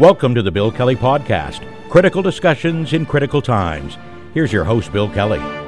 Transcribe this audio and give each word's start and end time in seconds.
Welcome 0.00 0.34
to 0.36 0.40
the 0.40 0.50
Bill 0.50 0.72
Kelly 0.72 0.96
Podcast 0.96 1.60
Critical 1.90 2.22
Discussions 2.22 2.94
in 2.94 3.04
Critical 3.04 3.42
Times. 3.42 3.98
Here's 4.32 4.50
your 4.50 4.64
host, 4.64 4.90
Bill 4.94 5.10
Kelly. 5.10 5.59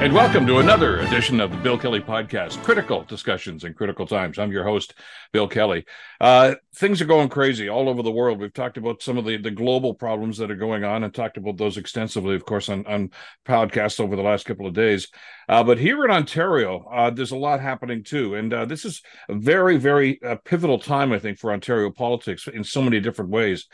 And 0.00 0.14
welcome 0.14 0.46
to 0.46 0.58
another 0.58 1.00
edition 1.00 1.40
of 1.40 1.50
the 1.50 1.56
Bill 1.56 1.76
Kelly 1.76 1.98
Podcast 1.98 2.62
Critical 2.62 3.02
Discussions 3.02 3.64
in 3.64 3.74
Critical 3.74 4.06
Times. 4.06 4.38
I'm 4.38 4.52
your 4.52 4.62
host, 4.62 4.94
Bill 5.32 5.48
Kelly. 5.48 5.84
Uh, 6.20 6.54
things 6.76 7.02
are 7.02 7.04
going 7.04 7.28
crazy 7.28 7.68
all 7.68 7.88
over 7.88 8.04
the 8.04 8.12
world. 8.12 8.38
We've 8.38 8.54
talked 8.54 8.76
about 8.76 9.02
some 9.02 9.18
of 9.18 9.24
the, 9.24 9.38
the 9.38 9.50
global 9.50 9.94
problems 9.94 10.38
that 10.38 10.52
are 10.52 10.56
going 10.56 10.84
on 10.84 11.02
and 11.02 11.12
talked 11.12 11.36
about 11.36 11.56
those 11.56 11.76
extensively, 11.76 12.36
of 12.36 12.46
course, 12.46 12.68
on, 12.68 12.86
on 12.86 13.10
podcasts 13.44 13.98
over 13.98 14.14
the 14.14 14.22
last 14.22 14.46
couple 14.46 14.68
of 14.68 14.72
days. 14.72 15.08
Uh, 15.48 15.64
but 15.64 15.78
here 15.78 16.04
in 16.04 16.12
Ontario, 16.12 16.88
uh, 16.92 17.10
there's 17.10 17.32
a 17.32 17.36
lot 17.36 17.60
happening 17.60 18.04
too. 18.04 18.36
And 18.36 18.54
uh, 18.54 18.66
this 18.66 18.84
is 18.84 19.02
a 19.28 19.34
very, 19.34 19.78
very 19.78 20.22
uh, 20.22 20.36
pivotal 20.44 20.78
time, 20.78 21.10
I 21.10 21.18
think, 21.18 21.40
for 21.40 21.50
Ontario 21.50 21.90
politics 21.90 22.46
in 22.46 22.62
so 22.62 22.82
many 22.82 23.00
different 23.00 23.32
ways. 23.32 23.66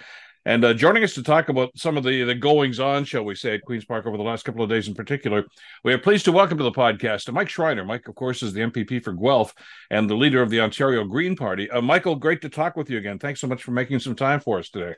And 0.47 0.62
uh, 0.62 0.75
joining 0.75 1.03
us 1.03 1.15
to 1.15 1.23
talk 1.23 1.48
about 1.48 1.71
some 1.75 1.97
of 1.97 2.05
the, 2.05 2.23
the 2.25 2.34
goings 2.34 2.79
on, 2.79 3.05
shall 3.05 3.25
we 3.25 3.35
say, 3.35 3.55
at 3.55 3.62
Queen's 3.62 3.87
Park 3.87 4.07
over 4.07 4.19
the 4.19 4.23
last 4.23 4.45
couple 4.45 4.62
of 4.62 4.69
days 4.69 4.89
in 4.89 4.95
particular, 4.95 5.45
we 5.85 5.95
are 5.95 5.98
pleased 5.98 6.27
to 6.27 6.33
welcome 6.33 6.59
to 6.59 6.65
the 6.65 6.71
podcast 6.71 7.33
Mike 7.33 7.48
Schreiner. 7.48 7.83
Mike, 7.83 8.07
of 8.09 8.15
course, 8.15 8.43
is 8.43 8.52
the 8.52 8.61
MPP 8.61 9.02
for 9.02 9.15
Guelph 9.15 9.55
and 9.91 10.09
the 10.09 10.15
leader 10.15 10.43
of 10.43 10.51
the 10.51 10.61
Ontario 10.61 11.05
Green 11.05 11.35
Party. 11.35 11.71
Uh, 11.71 11.80
Michael, 11.80 12.16
great 12.16 12.43
to 12.43 12.51
talk 12.51 12.77
with 12.77 12.91
you 12.91 12.99
again. 12.99 13.19
Thanks 13.19 13.41
so 13.41 13.47
much 13.47 13.62
for 13.62 13.71
making 13.71 14.01
some 14.01 14.15
time 14.15 14.38
for 14.38 14.59
us 14.59 14.69
today. 14.69 14.97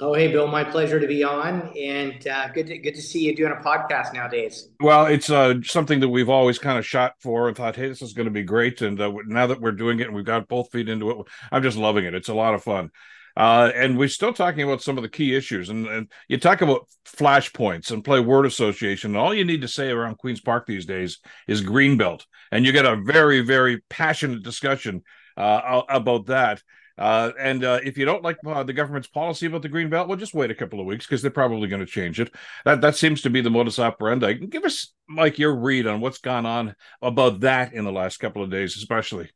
Oh, 0.00 0.14
hey, 0.14 0.28
Bill, 0.28 0.46
my 0.46 0.64
pleasure 0.64 1.00
to 1.00 1.06
be 1.06 1.22
on, 1.22 1.72
and 1.76 2.26
uh, 2.26 2.48
good 2.48 2.66
to 2.66 2.78
good 2.78 2.94
to 2.94 3.02
see 3.02 3.20
you 3.20 3.34
doing 3.34 3.52
a 3.52 3.62
podcast 3.62 4.12
nowadays. 4.12 4.68
Well, 4.80 5.06
it's 5.06 5.30
uh, 5.30 5.54
something 5.64 6.00
that 6.00 6.08
we've 6.08 6.28
always 6.28 6.58
kind 6.58 6.78
of 6.78 6.86
shot 6.86 7.14
for 7.20 7.48
and 7.48 7.56
thought, 7.56 7.76
hey, 7.76 7.88
this 7.88 8.02
is 8.02 8.12
going 8.12 8.26
to 8.26 8.32
be 8.32 8.42
great. 8.42 8.82
And 8.82 9.00
uh, 9.00 9.12
now 9.26 9.46
that 9.46 9.60
we're 9.60 9.72
doing 9.72 10.00
it 10.00 10.06
and 10.06 10.14
we've 10.14 10.24
got 10.24 10.48
both 10.48 10.70
feet 10.70 10.90
into 10.90 11.10
it, 11.10 11.26
I'm 11.50 11.62
just 11.62 11.78
loving 11.78 12.04
it. 12.04 12.14
It's 12.14 12.28
a 12.28 12.34
lot 12.34 12.52
of 12.52 12.62
fun. 12.62 12.90
Uh, 13.36 13.70
and 13.74 13.98
we're 13.98 14.08
still 14.08 14.32
talking 14.32 14.62
about 14.62 14.82
some 14.82 14.96
of 14.96 15.02
the 15.02 15.08
key 15.08 15.34
issues. 15.34 15.68
And, 15.68 15.86
and, 15.86 16.10
you 16.26 16.38
talk 16.38 16.62
about 16.62 16.88
flashpoints 17.04 17.90
and 17.90 18.04
play 18.04 18.20
word 18.20 18.46
association. 18.46 19.14
All 19.14 19.34
you 19.34 19.44
need 19.44 19.60
to 19.60 19.68
say 19.68 19.90
around 19.90 20.18
Queen's 20.18 20.40
Park 20.40 20.66
these 20.66 20.86
days 20.86 21.18
is 21.46 21.62
Greenbelt. 21.62 22.24
And 22.50 22.64
you 22.64 22.72
get 22.72 22.86
a 22.86 22.96
very, 22.96 23.40
very 23.42 23.82
passionate 23.90 24.42
discussion 24.42 25.02
uh, 25.36 25.82
about 25.88 26.26
that. 26.26 26.62
Uh, 26.98 27.30
and 27.38 27.62
uh, 27.62 27.78
if 27.84 27.98
you 27.98 28.06
don't 28.06 28.22
like 28.22 28.38
uh, 28.46 28.62
the 28.62 28.72
government's 28.72 29.08
policy 29.08 29.46
about 29.46 29.60
the 29.60 29.68
green 29.68 29.90
belt, 29.90 30.08
well, 30.08 30.16
just 30.16 30.32
wait 30.32 30.50
a 30.50 30.54
couple 30.54 30.80
of 30.80 30.86
weeks 30.86 31.06
because 31.06 31.20
they're 31.20 31.30
probably 31.30 31.68
going 31.68 31.84
to 31.84 31.86
change 31.86 32.20
it. 32.20 32.34
That 32.64 32.80
that 32.80 32.96
seems 32.96 33.20
to 33.22 33.30
be 33.30 33.42
the 33.42 33.50
modus 33.50 33.78
operandi. 33.78 34.34
Give 34.34 34.64
us, 34.64 34.94
Mike, 35.06 35.38
your 35.38 35.54
read 35.54 35.86
on 35.86 36.00
what's 36.00 36.18
gone 36.18 36.46
on 36.46 36.74
about 37.02 37.40
that 37.40 37.74
in 37.74 37.84
the 37.84 37.92
last 37.92 38.16
couple 38.16 38.42
of 38.42 38.50
days, 38.50 38.76
especially. 38.76 39.30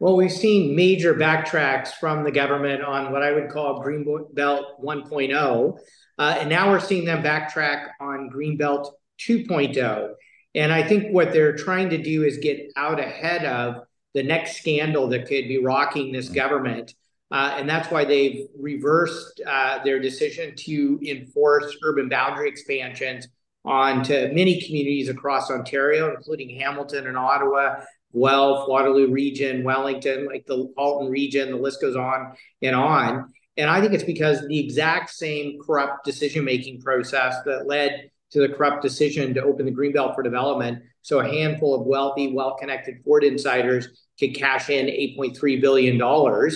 Well, 0.00 0.16
we've 0.16 0.30
seen 0.30 0.76
major 0.76 1.14
backtracks 1.14 1.88
from 1.88 2.22
the 2.22 2.30
government 2.30 2.82
on 2.82 3.10
what 3.10 3.22
I 3.22 3.32
would 3.32 3.50
call 3.50 3.82
Greenbelt 3.82 4.80
1.0. 4.80 5.78
Uh, 6.18 6.36
and 6.38 6.48
now 6.48 6.70
we're 6.70 6.78
seeing 6.78 7.04
them 7.04 7.22
backtrack 7.22 7.88
on 8.00 8.30
Greenbelt 8.30 8.92
2.0. 9.20 10.14
And 10.54 10.72
I 10.72 10.86
think 10.86 11.12
what 11.12 11.32
they're 11.32 11.56
trying 11.56 11.90
to 11.90 11.98
do 11.98 12.22
is 12.22 12.38
get 12.38 12.72
out 12.76 13.00
ahead 13.00 13.44
of 13.44 13.82
the 14.14 14.22
next 14.22 14.58
scandal 14.58 15.08
that 15.08 15.26
could 15.26 15.48
be 15.48 15.58
rocking 15.58 16.12
this 16.12 16.28
government. 16.28 16.94
Uh, 17.30 17.56
and 17.58 17.68
that's 17.68 17.90
why 17.90 18.04
they've 18.04 18.46
reversed 18.58 19.40
uh, 19.46 19.82
their 19.82 19.98
decision 19.98 20.54
to 20.56 20.98
enforce 21.04 21.76
urban 21.82 22.08
boundary 22.08 22.48
expansions 22.48 23.28
onto 23.64 24.32
many 24.32 24.60
communities 24.62 25.08
across 25.08 25.50
Ontario, 25.50 26.14
including 26.14 26.58
Hamilton 26.58 27.06
and 27.06 27.18
Ottawa, 27.18 27.80
Guelph, 28.12 28.68
Waterloo 28.68 29.10
region, 29.10 29.64
Wellington, 29.64 30.26
like 30.26 30.46
the 30.46 30.72
Halton 30.76 31.10
region, 31.10 31.50
the 31.50 31.56
list 31.56 31.80
goes 31.80 31.96
on 31.96 32.34
and 32.62 32.74
on. 32.74 33.32
And 33.56 33.68
I 33.68 33.80
think 33.80 33.92
it's 33.92 34.04
because 34.04 34.46
the 34.46 34.58
exact 34.58 35.10
same 35.10 35.58
corrupt 35.64 36.04
decision 36.04 36.44
making 36.44 36.80
process 36.80 37.36
that 37.44 37.66
led 37.66 38.10
to 38.30 38.40
the 38.40 38.48
corrupt 38.48 38.82
decision 38.82 39.34
to 39.34 39.42
open 39.42 39.66
the 39.66 39.72
Greenbelt 39.72 40.14
for 40.14 40.22
development. 40.22 40.82
So 41.02 41.20
a 41.20 41.28
handful 41.28 41.74
of 41.74 41.86
wealthy, 41.86 42.32
well 42.32 42.56
connected 42.56 43.02
Ford 43.04 43.24
insiders 43.24 43.88
could 44.18 44.34
cash 44.34 44.68
in 44.68 44.86
$8.3 44.86 45.60
billion 45.60 46.50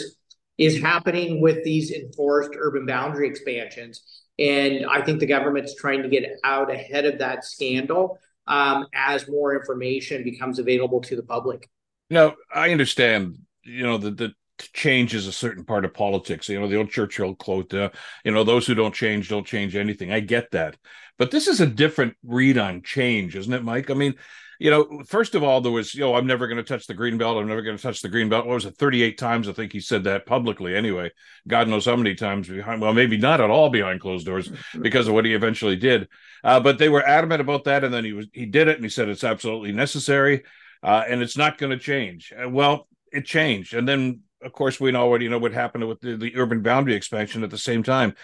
is 0.58 0.80
happening 0.80 1.40
with 1.40 1.64
these 1.64 1.90
enforced 1.90 2.50
urban 2.58 2.86
boundary 2.86 3.26
expansions. 3.26 4.02
And 4.38 4.86
I 4.86 5.02
think 5.02 5.20
the 5.20 5.26
government's 5.26 5.74
trying 5.74 6.02
to 6.02 6.08
get 6.08 6.38
out 6.44 6.70
ahead 6.72 7.04
of 7.04 7.18
that 7.18 7.44
scandal 7.44 8.18
um, 8.46 8.86
as 8.94 9.28
more 9.28 9.54
information 9.54 10.24
becomes 10.24 10.58
available 10.58 11.00
to 11.02 11.16
the 11.16 11.22
public. 11.22 11.70
Now, 12.10 12.34
I 12.54 12.72
understand, 12.72 13.38
you 13.64 13.82
know, 13.82 13.98
that 13.98 14.16
the 14.16 14.34
change 14.72 15.14
is 15.14 15.26
a 15.26 15.32
certain 15.32 15.64
part 15.64 15.84
of 15.84 15.94
politics. 15.94 16.48
You 16.48 16.60
know, 16.60 16.68
the 16.68 16.76
old 16.76 16.90
Churchill 16.90 17.34
quote, 17.34 17.72
uh, 17.74 17.90
you 18.24 18.32
know, 18.32 18.44
those 18.44 18.66
who 18.66 18.74
don't 18.74 18.94
change 18.94 19.28
don't 19.28 19.46
change 19.46 19.76
anything. 19.76 20.12
I 20.12 20.20
get 20.20 20.50
that. 20.52 20.76
But 21.18 21.30
this 21.30 21.46
is 21.46 21.60
a 21.60 21.66
different 21.66 22.14
read 22.24 22.58
on 22.58 22.82
change, 22.82 23.36
isn't 23.36 23.52
it, 23.52 23.64
Mike? 23.64 23.90
I 23.90 23.94
mean, 23.94 24.14
you 24.62 24.70
know, 24.70 25.02
first 25.04 25.34
of 25.34 25.42
all, 25.42 25.60
there 25.60 25.72
was, 25.72 25.92
you 25.92 26.02
know, 26.02 26.14
I'm 26.14 26.28
never 26.28 26.46
going 26.46 26.56
to 26.56 26.62
touch 26.62 26.86
the 26.86 26.94
green 26.94 27.18
belt. 27.18 27.36
I'm 27.36 27.48
never 27.48 27.62
going 27.62 27.76
to 27.76 27.82
touch 27.82 28.00
the 28.00 28.08
green 28.08 28.28
belt. 28.28 28.46
What 28.46 28.54
was 28.54 28.64
it? 28.64 28.76
38 28.76 29.18
times. 29.18 29.48
I 29.48 29.52
think 29.52 29.72
he 29.72 29.80
said 29.80 30.04
that 30.04 30.24
publicly 30.24 30.76
anyway. 30.76 31.10
God 31.48 31.66
knows 31.66 31.84
how 31.84 31.96
many 31.96 32.14
times 32.14 32.48
behind, 32.48 32.80
well, 32.80 32.92
maybe 32.92 33.16
not 33.16 33.40
at 33.40 33.50
all 33.50 33.70
behind 33.70 34.00
closed 34.00 34.24
doors 34.24 34.52
because 34.80 35.08
of 35.08 35.14
what 35.14 35.24
he 35.24 35.34
eventually 35.34 35.74
did. 35.74 36.06
Uh, 36.44 36.60
but 36.60 36.78
they 36.78 36.88
were 36.88 37.04
adamant 37.04 37.40
about 37.40 37.64
that. 37.64 37.82
And 37.82 37.92
then 37.92 38.04
he 38.04 38.12
was, 38.12 38.28
he 38.32 38.46
did 38.46 38.68
it 38.68 38.76
and 38.76 38.84
he 38.84 38.88
said 38.88 39.08
it's 39.08 39.24
absolutely 39.24 39.72
necessary. 39.72 40.44
Uh, 40.80 41.02
and 41.08 41.22
it's 41.22 41.36
not 41.36 41.58
going 41.58 41.70
to 41.70 41.78
change. 41.78 42.32
Uh, 42.32 42.48
well, 42.48 42.86
it 43.12 43.24
changed. 43.24 43.74
And 43.74 43.88
then, 43.88 44.20
of 44.44 44.52
course, 44.52 44.78
we 44.78 44.94
already 44.94 45.28
know 45.28 45.38
what 45.38 45.52
happened 45.52 45.88
with 45.88 46.00
the, 46.00 46.16
the 46.16 46.36
urban 46.36 46.62
boundary 46.62 46.94
expansion 46.94 47.42
at 47.42 47.50
the 47.50 47.58
same 47.58 47.82
time 47.82 48.14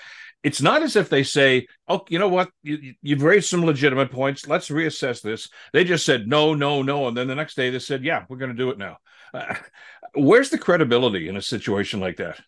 it's 0.43 0.62
not 0.62 0.82
as 0.82 0.97
if 0.97 1.09
they 1.09 1.22
say, 1.22 1.66
"Oh, 1.88 2.04
you 2.09 2.19
know 2.19 2.28
what? 2.28 2.50
You, 2.62 2.94
have 3.09 3.22
raised 3.22 3.49
some 3.49 3.65
legitimate 3.65 4.12
points. 4.12 4.47
Let's 4.47 4.69
reassess 4.69 5.21
this." 5.21 5.49
They 5.72 5.84
just 5.84 6.06
said, 6.06 6.28
"No, 6.28 6.54
no, 6.54 6.82
no," 6.82 7.09
and 7.09 7.16
then 7.16 7.26
the 7.26 7.34
next 7.34 7.56
day 7.56 7.71
they 7.71 7.78
said, 7.78 8.04
"Yeah, 8.04 8.25
we're 8.28 8.37
going 8.37 8.53
to 8.53 8.56
do 8.56 8.71
it 8.71 8.78
now." 8.78 8.98
Uh, 9.34 9.54
where's 10.15 10.50
the 10.50 10.59
credibility 10.59 11.28
in 11.28 11.37
a 11.37 11.43
situation 11.43 12.00
like 12.00 12.16
that? 12.19 12.41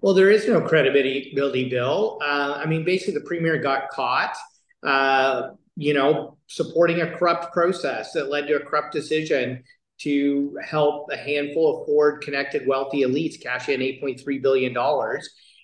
Well, 0.00 0.14
there 0.14 0.30
is 0.30 0.46
no 0.46 0.60
credibility, 0.60 1.68
Bill. 1.70 2.18
Uh, 2.22 2.60
I 2.62 2.66
mean, 2.66 2.84
basically, 2.84 3.14
the 3.14 3.26
premier 3.26 3.58
got 3.58 3.88
caught. 3.88 4.36
Uh, 4.82 5.50
you 5.76 5.94
know, 5.94 6.38
supporting 6.46 7.02
a 7.02 7.16
corrupt 7.16 7.52
process 7.52 8.12
that 8.12 8.30
led 8.30 8.46
to 8.46 8.56
a 8.56 8.60
corrupt 8.60 8.92
decision 8.92 9.62
to 9.98 10.56
help 10.64 11.08
a 11.12 11.16
handful 11.16 11.80
of 11.80 11.86
Ford 11.86 12.22
connected 12.22 12.66
wealthy 12.66 13.02
elites 13.02 13.40
cash 13.40 13.68
in 13.68 13.80
$8.3 13.80 14.42
billion 14.42 14.74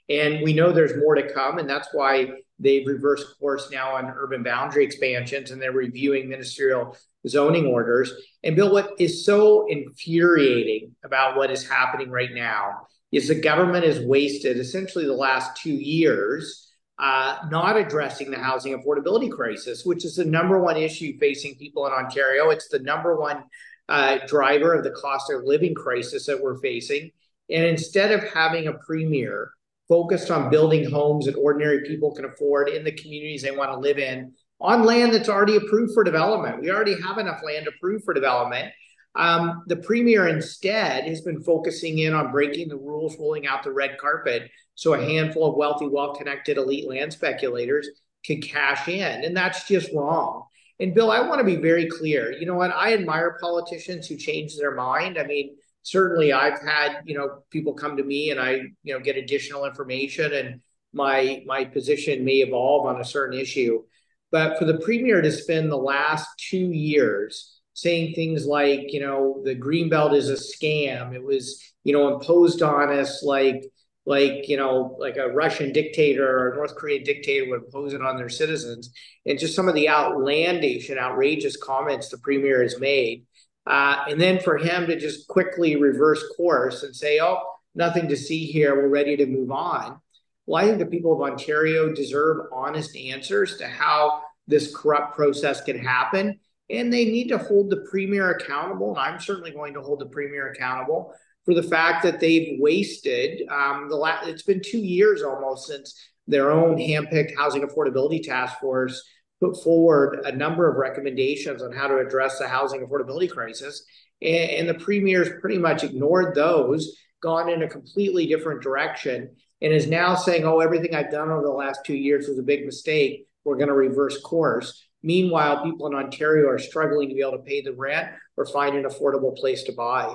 and 0.08 0.42
we 0.42 0.52
know 0.52 0.72
there's 0.72 0.96
more 0.96 1.14
to 1.14 1.32
come. 1.32 1.58
And 1.58 1.68
that's 1.68 1.88
why 1.92 2.30
they've 2.58 2.86
reversed 2.86 3.38
course 3.38 3.70
now 3.70 3.96
on 3.96 4.12
urban 4.16 4.42
boundary 4.42 4.84
expansions 4.84 5.50
and 5.50 5.60
they're 5.60 5.72
reviewing 5.72 6.28
ministerial 6.28 6.96
zoning 7.26 7.66
orders. 7.66 8.12
And 8.42 8.56
Bill, 8.56 8.72
what 8.72 8.92
is 8.98 9.24
so 9.24 9.66
infuriating 9.68 10.94
about 11.04 11.36
what 11.36 11.50
is 11.50 11.68
happening 11.68 12.10
right 12.10 12.32
now 12.32 12.86
is 13.10 13.28
the 13.28 13.34
government 13.34 13.84
has 13.84 14.00
wasted 14.00 14.58
essentially 14.58 15.04
the 15.04 15.12
last 15.12 15.56
two 15.56 15.74
years 15.74 16.68
uh, 16.98 17.36
not 17.50 17.76
addressing 17.76 18.30
the 18.30 18.38
housing 18.38 18.78
affordability 18.78 19.30
crisis, 19.30 19.84
which 19.84 20.04
is 20.04 20.16
the 20.16 20.24
number 20.24 20.60
one 20.60 20.76
issue 20.76 21.18
facing 21.18 21.56
people 21.56 21.86
in 21.86 21.92
Ontario. 21.92 22.50
It's 22.50 22.68
the 22.68 22.78
number 22.78 23.18
one 23.18 23.44
uh, 23.88 24.18
driver 24.26 24.74
of 24.74 24.84
the 24.84 24.92
cost 24.92 25.30
of 25.32 25.42
living 25.42 25.74
crisis 25.74 26.26
that 26.26 26.40
we're 26.40 26.58
facing. 26.58 27.10
And 27.50 27.64
instead 27.64 28.12
of 28.12 28.22
having 28.32 28.68
a 28.68 28.74
premier 28.74 29.50
focused 29.92 30.30
on 30.30 30.48
building 30.48 30.90
homes 30.90 31.26
that 31.26 31.34
ordinary 31.34 31.82
people 31.86 32.14
can 32.14 32.24
afford 32.24 32.70
in 32.70 32.82
the 32.82 32.92
communities 32.92 33.42
they 33.42 33.50
want 33.50 33.70
to 33.70 33.76
live 33.76 33.98
in 33.98 34.32
on 34.58 34.84
land 34.84 35.12
that's 35.12 35.28
already 35.28 35.56
approved 35.56 35.92
for 35.92 36.02
development. 36.02 36.62
We 36.62 36.70
already 36.70 36.98
have 37.02 37.18
enough 37.18 37.42
land 37.44 37.68
approved 37.68 38.02
for 38.02 38.14
development. 38.14 38.72
Um, 39.16 39.64
the 39.66 39.76
premier 39.76 40.28
instead 40.28 41.04
has 41.04 41.20
been 41.20 41.42
focusing 41.42 41.98
in 41.98 42.14
on 42.14 42.32
breaking 42.32 42.68
the 42.68 42.78
rules, 42.78 43.18
rolling 43.18 43.46
out 43.46 43.64
the 43.64 43.72
red 43.72 43.98
carpet 43.98 44.50
so 44.76 44.94
a 44.94 45.04
handful 45.04 45.50
of 45.50 45.56
wealthy, 45.56 45.88
well 45.88 46.14
connected 46.14 46.56
elite 46.56 46.88
land 46.88 47.12
speculators 47.12 47.86
can 48.24 48.40
cash 48.40 48.88
in. 48.88 49.24
And 49.24 49.36
that's 49.36 49.68
just 49.68 49.92
wrong. 49.92 50.46
And 50.80 50.94
Bill, 50.94 51.10
I 51.10 51.20
want 51.20 51.40
to 51.40 51.44
be 51.44 51.56
very 51.56 51.86
clear. 51.86 52.32
You 52.32 52.46
know 52.46 52.54
what? 52.54 52.74
I 52.74 52.94
admire 52.94 53.36
politicians 53.42 54.06
who 54.06 54.16
change 54.16 54.56
their 54.56 54.74
mind. 54.74 55.18
I 55.18 55.24
mean, 55.24 55.54
certainly 55.82 56.32
I've 56.32 56.60
had, 56.60 57.02
you 57.04 57.16
know, 57.16 57.42
people 57.50 57.74
come 57.74 57.96
to 57.96 58.04
me 58.04 58.30
and 58.30 58.40
I, 58.40 58.52
you 58.82 58.94
know, 58.94 59.00
get 59.00 59.16
additional 59.16 59.64
information 59.64 60.32
and 60.32 60.60
my 60.92 61.42
my 61.46 61.64
position 61.64 62.24
may 62.24 62.36
evolve 62.36 62.86
on 62.86 63.00
a 63.00 63.04
certain 63.04 63.38
issue. 63.38 63.82
But 64.30 64.58
for 64.58 64.64
the 64.64 64.78
premier 64.78 65.20
to 65.20 65.32
spend 65.32 65.70
the 65.70 65.76
last 65.76 66.28
two 66.38 66.72
years 66.72 67.60
saying 67.74 68.14
things 68.14 68.46
like, 68.46 68.92
you 68.92 69.00
know, 69.00 69.42
the 69.44 69.54
green 69.54 69.88
belt 69.88 70.14
is 70.14 70.28
a 70.28 70.34
scam, 70.34 71.14
it 71.14 71.22
was, 71.22 71.62
you 71.84 71.92
know, 71.92 72.14
imposed 72.14 72.62
on 72.62 72.92
us 72.92 73.22
like 73.22 73.62
like 74.04 74.48
you 74.48 74.56
know 74.56 74.96
like 74.98 75.16
a 75.16 75.28
russian 75.28 75.72
dictator 75.72 76.26
or 76.26 76.50
a 76.50 76.56
north 76.56 76.74
korean 76.74 77.04
dictator 77.04 77.48
would 77.48 77.62
impose 77.64 77.92
it 77.92 78.02
on 78.02 78.16
their 78.16 78.28
citizens 78.28 78.90
and 79.26 79.38
just 79.38 79.54
some 79.54 79.68
of 79.68 79.74
the 79.74 79.88
outlandish 79.88 80.88
and 80.88 80.98
outrageous 80.98 81.56
comments 81.56 82.08
the 82.08 82.18
premier 82.18 82.62
has 82.62 82.80
made 82.80 83.24
uh, 83.66 84.04
and 84.08 84.20
then 84.20 84.40
for 84.40 84.58
him 84.58 84.86
to 84.86 84.98
just 84.98 85.28
quickly 85.28 85.76
reverse 85.76 86.22
course 86.36 86.82
and 86.82 86.94
say, 86.94 87.20
oh, 87.20 87.40
nothing 87.74 88.08
to 88.08 88.16
see 88.16 88.44
here. 88.44 88.74
We're 88.74 88.88
ready 88.88 89.16
to 89.16 89.26
move 89.26 89.50
on. 89.50 90.00
Well, 90.46 90.62
I 90.62 90.66
think 90.66 90.78
the 90.78 90.86
people 90.86 91.12
of 91.12 91.30
Ontario 91.30 91.92
deserve 91.92 92.46
honest 92.52 92.96
answers 92.96 93.56
to 93.58 93.68
how 93.68 94.22
this 94.48 94.74
corrupt 94.74 95.14
process 95.14 95.62
can 95.62 95.78
happen. 95.78 96.40
And 96.70 96.92
they 96.92 97.04
need 97.04 97.28
to 97.28 97.38
hold 97.38 97.70
the 97.70 97.84
premier 97.90 98.30
accountable. 98.30 98.90
And 98.90 98.98
I'm 98.98 99.20
certainly 99.20 99.50
going 99.50 99.74
to 99.74 99.82
hold 99.82 100.00
the 100.00 100.06
premier 100.06 100.48
accountable 100.48 101.14
for 101.44 101.54
the 101.54 101.62
fact 101.62 102.02
that 102.04 102.20
they've 102.20 102.58
wasted 102.60 103.46
um, 103.48 103.88
the 103.88 103.96
last, 103.96 104.28
it's 104.28 104.42
been 104.42 104.62
two 104.64 104.78
years 104.78 105.22
almost 105.22 105.66
since 105.66 105.98
their 106.26 106.50
own 106.50 106.76
handpicked 106.76 107.36
housing 107.36 107.62
affordability 107.62 108.22
task 108.22 108.58
force 108.60 109.02
put 109.42 109.60
forward 109.62 110.20
a 110.24 110.30
number 110.30 110.70
of 110.70 110.76
recommendations 110.76 111.62
on 111.62 111.72
how 111.72 111.88
to 111.88 111.98
address 111.98 112.38
the 112.38 112.46
housing 112.46 112.86
affordability 112.86 113.28
crisis. 113.28 113.84
And, 114.20 114.50
and 114.50 114.68
the 114.68 114.74
premier's 114.74 115.28
pretty 115.40 115.58
much 115.58 115.82
ignored 115.82 116.36
those, 116.36 116.96
gone 117.20 117.48
in 117.48 117.64
a 117.64 117.68
completely 117.68 118.26
different 118.26 118.62
direction, 118.62 119.34
and 119.60 119.72
is 119.72 119.88
now 119.88 120.14
saying, 120.14 120.44
oh, 120.44 120.60
everything 120.60 120.94
I've 120.94 121.10
done 121.10 121.30
over 121.30 121.42
the 121.42 121.50
last 121.50 121.80
two 121.84 121.96
years 121.96 122.28
was 122.28 122.38
a 122.38 122.42
big 122.42 122.64
mistake. 122.64 123.26
We're 123.44 123.56
going 123.56 123.68
to 123.68 123.74
reverse 123.74 124.20
course. 124.20 124.88
Meanwhile, 125.02 125.64
people 125.64 125.88
in 125.88 125.94
Ontario 125.94 126.48
are 126.48 126.58
struggling 126.58 127.08
to 127.08 127.14
be 127.14 127.22
able 127.22 127.32
to 127.32 127.38
pay 127.38 127.62
the 127.62 127.74
rent 127.74 128.10
or 128.36 128.46
find 128.46 128.76
an 128.76 128.84
affordable 128.84 129.36
place 129.36 129.64
to 129.64 129.72
buy. 129.72 130.14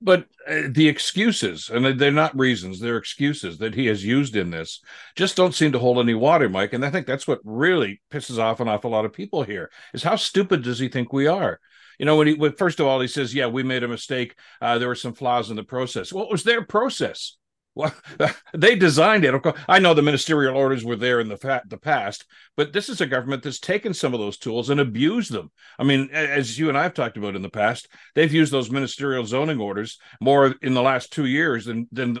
But 0.00 0.26
uh, 0.46 0.62
the 0.68 0.88
excuses, 0.88 1.70
and 1.70 1.98
they're 1.98 2.10
not 2.12 2.38
reasons, 2.38 2.80
they're 2.80 2.98
excuses 2.98 3.58
that 3.58 3.74
he 3.74 3.86
has 3.86 4.04
used 4.04 4.36
in 4.36 4.50
this, 4.50 4.80
just 5.14 5.36
don't 5.36 5.54
seem 5.54 5.72
to 5.72 5.78
hold 5.78 5.98
any 5.98 6.12
water, 6.12 6.50
Mike. 6.50 6.74
And 6.74 6.84
I 6.84 6.90
think 6.90 7.06
that's 7.06 7.26
what 7.26 7.40
really 7.44 8.02
pisses 8.10 8.38
off 8.38 8.60
an 8.60 8.68
awful 8.68 8.90
lot 8.90 9.06
of 9.06 9.14
people 9.14 9.42
here 9.42 9.70
is 9.94 10.02
how 10.02 10.16
stupid 10.16 10.62
does 10.62 10.78
he 10.78 10.88
think 10.88 11.12
we 11.12 11.26
are? 11.26 11.60
You 11.98 12.04
know, 12.04 12.16
when 12.16 12.26
he, 12.26 12.34
when, 12.34 12.52
first 12.52 12.78
of 12.78 12.86
all, 12.86 13.00
he 13.00 13.08
says, 13.08 13.34
yeah, 13.34 13.46
we 13.46 13.62
made 13.62 13.82
a 13.82 13.88
mistake. 13.88 14.36
Uh, 14.60 14.78
there 14.78 14.88
were 14.88 14.94
some 14.94 15.14
flaws 15.14 15.48
in 15.48 15.56
the 15.56 15.64
process. 15.64 16.12
What 16.12 16.30
was 16.30 16.44
their 16.44 16.62
process? 16.62 17.38
Well, 17.76 17.94
they 18.54 18.74
designed 18.74 19.26
it. 19.26 19.34
Of 19.34 19.42
course, 19.42 19.60
I 19.68 19.78
know 19.78 19.92
the 19.92 20.00
ministerial 20.00 20.56
orders 20.56 20.82
were 20.82 20.96
there 20.96 21.20
in 21.20 21.28
the 21.28 21.36
fa- 21.36 21.62
the 21.68 21.76
past, 21.76 22.24
but 22.56 22.72
this 22.72 22.88
is 22.88 23.02
a 23.02 23.06
government 23.06 23.42
that's 23.42 23.60
taken 23.60 23.92
some 23.92 24.14
of 24.14 24.18
those 24.18 24.38
tools 24.38 24.70
and 24.70 24.80
abused 24.80 25.30
them. 25.30 25.52
I 25.78 25.84
mean, 25.84 26.08
as 26.10 26.58
you 26.58 26.70
and 26.70 26.78
I 26.78 26.84
have 26.84 26.94
talked 26.94 27.18
about 27.18 27.36
in 27.36 27.42
the 27.42 27.50
past, 27.50 27.86
they've 28.14 28.32
used 28.32 28.50
those 28.50 28.70
ministerial 28.70 29.26
zoning 29.26 29.60
orders 29.60 29.98
more 30.22 30.54
in 30.62 30.72
the 30.72 30.80
last 30.80 31.12
two 31.12 31.26
years 31.26 31.66
than 31.66 31.86
than 31.92 32.18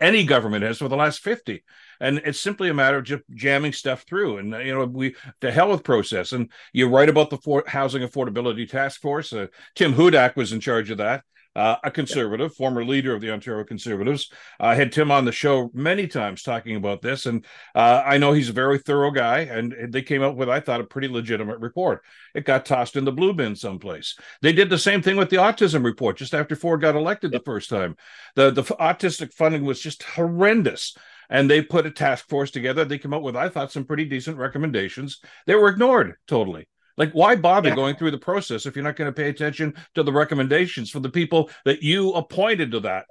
any 0.00 0.24
government 0.24 0.64
has 0.64 0.78
for 0.78 0.88
the 0.88 0.96
last 0.96 1.20
fifty. 1.20 1.62
And 2.00 2.18
it's 2.18 2.40
simply 2.40 2.68
a 2.68 2.74
matter 2.74 2.98
of 2.98 3.04
just 3.04 3.22
jamming 3.34 3.74
stuff 3.74 4.04
through. 4.08 4.38
And 4.38 4.50
you 4.50 4.74
know, 4.74 4.84
we 4.84 5.14
the 5.40 5.52
hell 5.52 5.70
with 5.70 5.84
process. 5.84 6.32
And 6.32 6.50
you 6.72 6.88
write 6.88 7.08
about 7.08 7.30
the 7.30 7.38
for- 7.38 7.64
housing 7.68 8.02
affordability 8.02 8.68
task 8.68 9.00
force. 9.00 9.32
Uh, 9.32 9.46
Tim 9.76 9.94
Hudak 9.94 10.34
was 10.34 10.52
in 10.52 10.58
charge 10.58 10.90
of 10.90 10.98
that 10.98 11.22
uh, 11.58 11.76
a 11.82 11.90
conservative, 11.90 12.52
yeah. 12.52 12.56
former 12.56 12.84
leader 12.84 13.12
of 13.12 13.20
the 13.20 13.32
Ontario 13.32 13.64
Conservatives. 13.64 14.30
I 14.60 14.76
had 14.76 14.92
Tim 14.92 15.10
on 15.10 15.24
the 15.24 15.32
show 15.32 15.70
many 15.74 16.06
times 16.06 16.44
talking 16.44 16.76
about 16.76 17.02
this, 17.02 17.26
and 17.26 17.44
uh, 17.74 18.02
I 18.06 18.16
know 18.18 18.32
he's 18.32 18.48
a 18.48 18.52
very 18.52 18.78
thorough 18.78 19.10
guy. 19.10 19.40
And 19.40 19.92
they 19.92 20.02
came 20.02 20.22
up 20.22 20.36
with, 20.36 20.48
I 20.48 20.60
thought, 20.60 20.80
a 20.80 20.84
pretty 20.84 21.08
legitimate 21.08 21.58
report. 21.58 22.04
It 22.32 22.44
got 22.44 22.64
tossed 22.64 22.94
in 22.94 23.04
the 23.04 23.12
blue 23.12 23.34
bin 23.34 23.56
someplace. 23.56 24.16
They 24.40 24.52
did 24.52 24.70
the 24.70 24.78
same 24.78 25.02
thing 25.02 25.16
with 25.16 25.30
the 25.30 25.36
autism 25.36 25.84
report 25.84 26.16
just 26.16 26.32
after 26.32 26.54
Ford 26.54 26.80
got 26.80 26.94
elected 26.94 27.32
yeah. 27.32 27.38
the 27.38 27.44
first 27.44 27.70
time. 27.70 27.96
The 28.36 28.50
the 28.50 28.62
autistic 28.62 29.32
funding 29.32 29.64
was 29.64 29.80
just 29.80 30.04
horrendous 30.04 30.96
and 31.28 31.50
they 31.50 31.60
put 31.60 31.86
a 31.86 31.90
task 31.90 32.28
force 32.28 32.52
together. 32.52 32.84
They 32.84 32.98
came 32.98 33.12
up 33.12 33.22
with, 33.22 33.36
I 33.36 33.48
thought, 33.48 33.72
some 33.72 33.84
pretty 33.84 34.04
decent 34.04 34.38
recommendations. 34.38 35.20
They 35.46 35.54
were 35.54 35.68
ignored 35.68 36.14
totally. 36.26 36.68
Like, 36.98 37.12
why 37.12 37.36
bother 37.36 37.70
yeah. 37.70 37.76
going 37.76 37.94
through 37.94 38.10
the 38.10 38.18
process 38.18 38.66
if 38.66 38.74
you're 38.74 38.84
not 38.84 38.96
going 38.96 39.08
to 39.08 39.12
pay 39.12 39.28
attention 39.28 39.74
to 39.94 40.02
the 40.02 40.12
recommendations 40.12 40.90
for 40.90 40.98
the 40.98 41.08
people 41.08 41.48
that 41.64 41.82
you 41.82 42.12
appointed 42.12 42.72
to 42.72 42.80
that? 42.80 43.06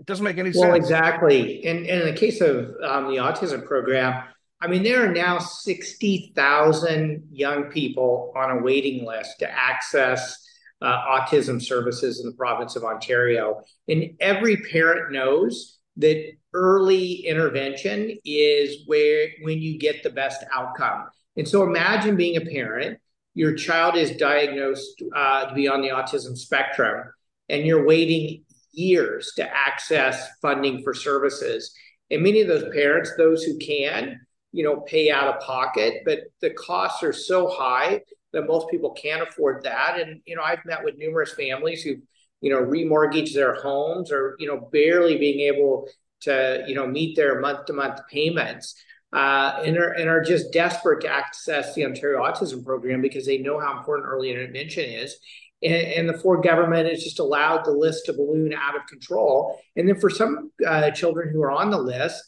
It 0.00 0.06
doesn't 0.06 0.24
make 0.24 0.38
any 0.38 0.50
well, 0.50 0.54
sense. 0.54 0.66
Well, 0.66 0.74
exactly. 0.74 1.64
And, 1.64 1.86
and, 1.86 2.02
in 2.02 2.12
the 2.12 2.18
case 2.18 2.40
of 2.40 2.74
um, 2.84 3.06
the 3.06 3.18
autism 3.18 3.64
program, 3.64 4.24
I 4.60 4.66
mean, 4.66 4.82
there 4.82 5.08
are 5.08 5.12
now 5.12 5.38
60,000 5.38 7.28
young 7.30 7.64
people 7.64 8.32
on 8.36 8.50
a 8.50 8.60
waiting 8.60 9.06
list 9.06 9.38
to 9.38 9.50
access 9.50 10.36
uh, 10.80 11.04
autism 11.06 11.62
services 11.62 12.20
in 12.20 12.26
the 12.26 12.36
province 12.36 12.74
of 12.74 12.82
Ontario. 12.82 13.62
And 13.86 14.16
every 14.18 14.56
parent 14.56 15.12
knows 15.12 15.78
that 15.98 16.32
early 16.52 17.26
intervention 17.26 18.18
is 18.24 18.82
where 18.86 19.28
when 19.42 19.60
you 19.60 19.78
get 19.78 20.02
the 20.02 20.10
best 20.10 20.44
outcome. 20.52 21.08
And 21.36 21.46
so 21.46 21.62
imagine 21.62 22.16
being 22.16 22.36
a 22.36 22.40
parent 22.40 22.98
your 23.34 23.54
child 23.54 23.96
is 23.96 24.16
diagnosed 24.16 25.02
uh, 25.14 25.46
to 25.46 25.54
be 25.54 25.68
on 25.68 25.80
the 25.80 25.88
autism 25.88 26.36
spectrum 26.36 27.08
and 27.48 27.66
you're 27.66 27.86
waiting 27.86 28.44
years 28.72 29.32
to 29.36 29.56
access 29.56 30.28
funding 30.40 30.82
for 30.82 30.94
services. 30.94 31.72
And 32.10 32.22
many 32.22 32.40
of 32.40 32.48
those 32.48 32.72
parents 32.74 33.12
those 33.16 33.42
who 33.42 33.58
can 33.58 34.20
you 34.52 34.64
know 34.64 34.80
pay 34.80 35.10
out 35.10 35.34
of 35.34 35.40
pocket 35.40 36.02
but 36.04 36.20
the 36.40 36.50
costs 36.50 37.02
are 37.02 37.12
so 37.12 37.48
high 37.48 38.02
that 38.32 38.46
most 38.46 38.70
people 38.70 38.90
can't 38.90 39.26
afford 39.26 39.64
that. 39.64 39.98
And 40.00 40.20
you 40.26 40.36
know 40.36 40.42
i've 40.42 40.64
met 40.64 40.84
with 40.84 40.98
numerous 40.98 41.32
families 41.32 41.82
who 41.82 41.96
you 42.42 42.50
know 42.50 42.60
remortgage 42.60 43.32
their 43.32 43.54
homes 43.54 44.12
or 44.12 44.36
you 44.38 44.46
know 44.46 44.68
barely 44.72 45.16
being 45.16 45.40
able 45.40 45.88
to 46.20 46.64
you 46.66 46.74
know 46.74 46.86
meet 46.86 47.16
their 47.16 47.40
month 47.40 47.66
to 47.66 47.72
month 47.72 48.00
payments 48.10 48.74
uh, 49.12 49.60
and, 49.64 49.76
are, 49.76 49.92
and 49.92 50.08
are 50.08 50.22
just 50.22 50.52
desperate 50.52 51.02
to 51.02 51.08
access 51.08 51.74
the 51.74 51.84
Ontario 51.84 52.20
Autism 52.20 52.64
Program 52.64 53.02
because 53.02 53.26
they 53.26 53.38
know 53.38 53.60
how 53.60 53.76
important 53.76 54.08
early 54.08 54.30
intervention 54.30 54.84
is. 54.84 55.18
And, 55.62 55.74
and, 55.74 56.08
the 56.08 56.18
Ford 56.18 56.42
government 56.42 56.88
has 56.88 57.04
just 57.04 57.20
allowed 57.20 57.64
the 57.64 57.70
list 57.70 58.06
to 58.06 58.14
balloon 58.14 58.52
out 58.52 58.74
of 58.74 58.86
control. 58.86 59.60
And 59.76 59.88
then 59.88 60.00
for 60.00 60.10
some 60.10 60.50
uh, 60.66 60.90
children 60.90 61.28
who 61.32 61.42
are 61.42 61.52
on 61.52 61.70
the 61.70 61.78
list, 61.78 62.24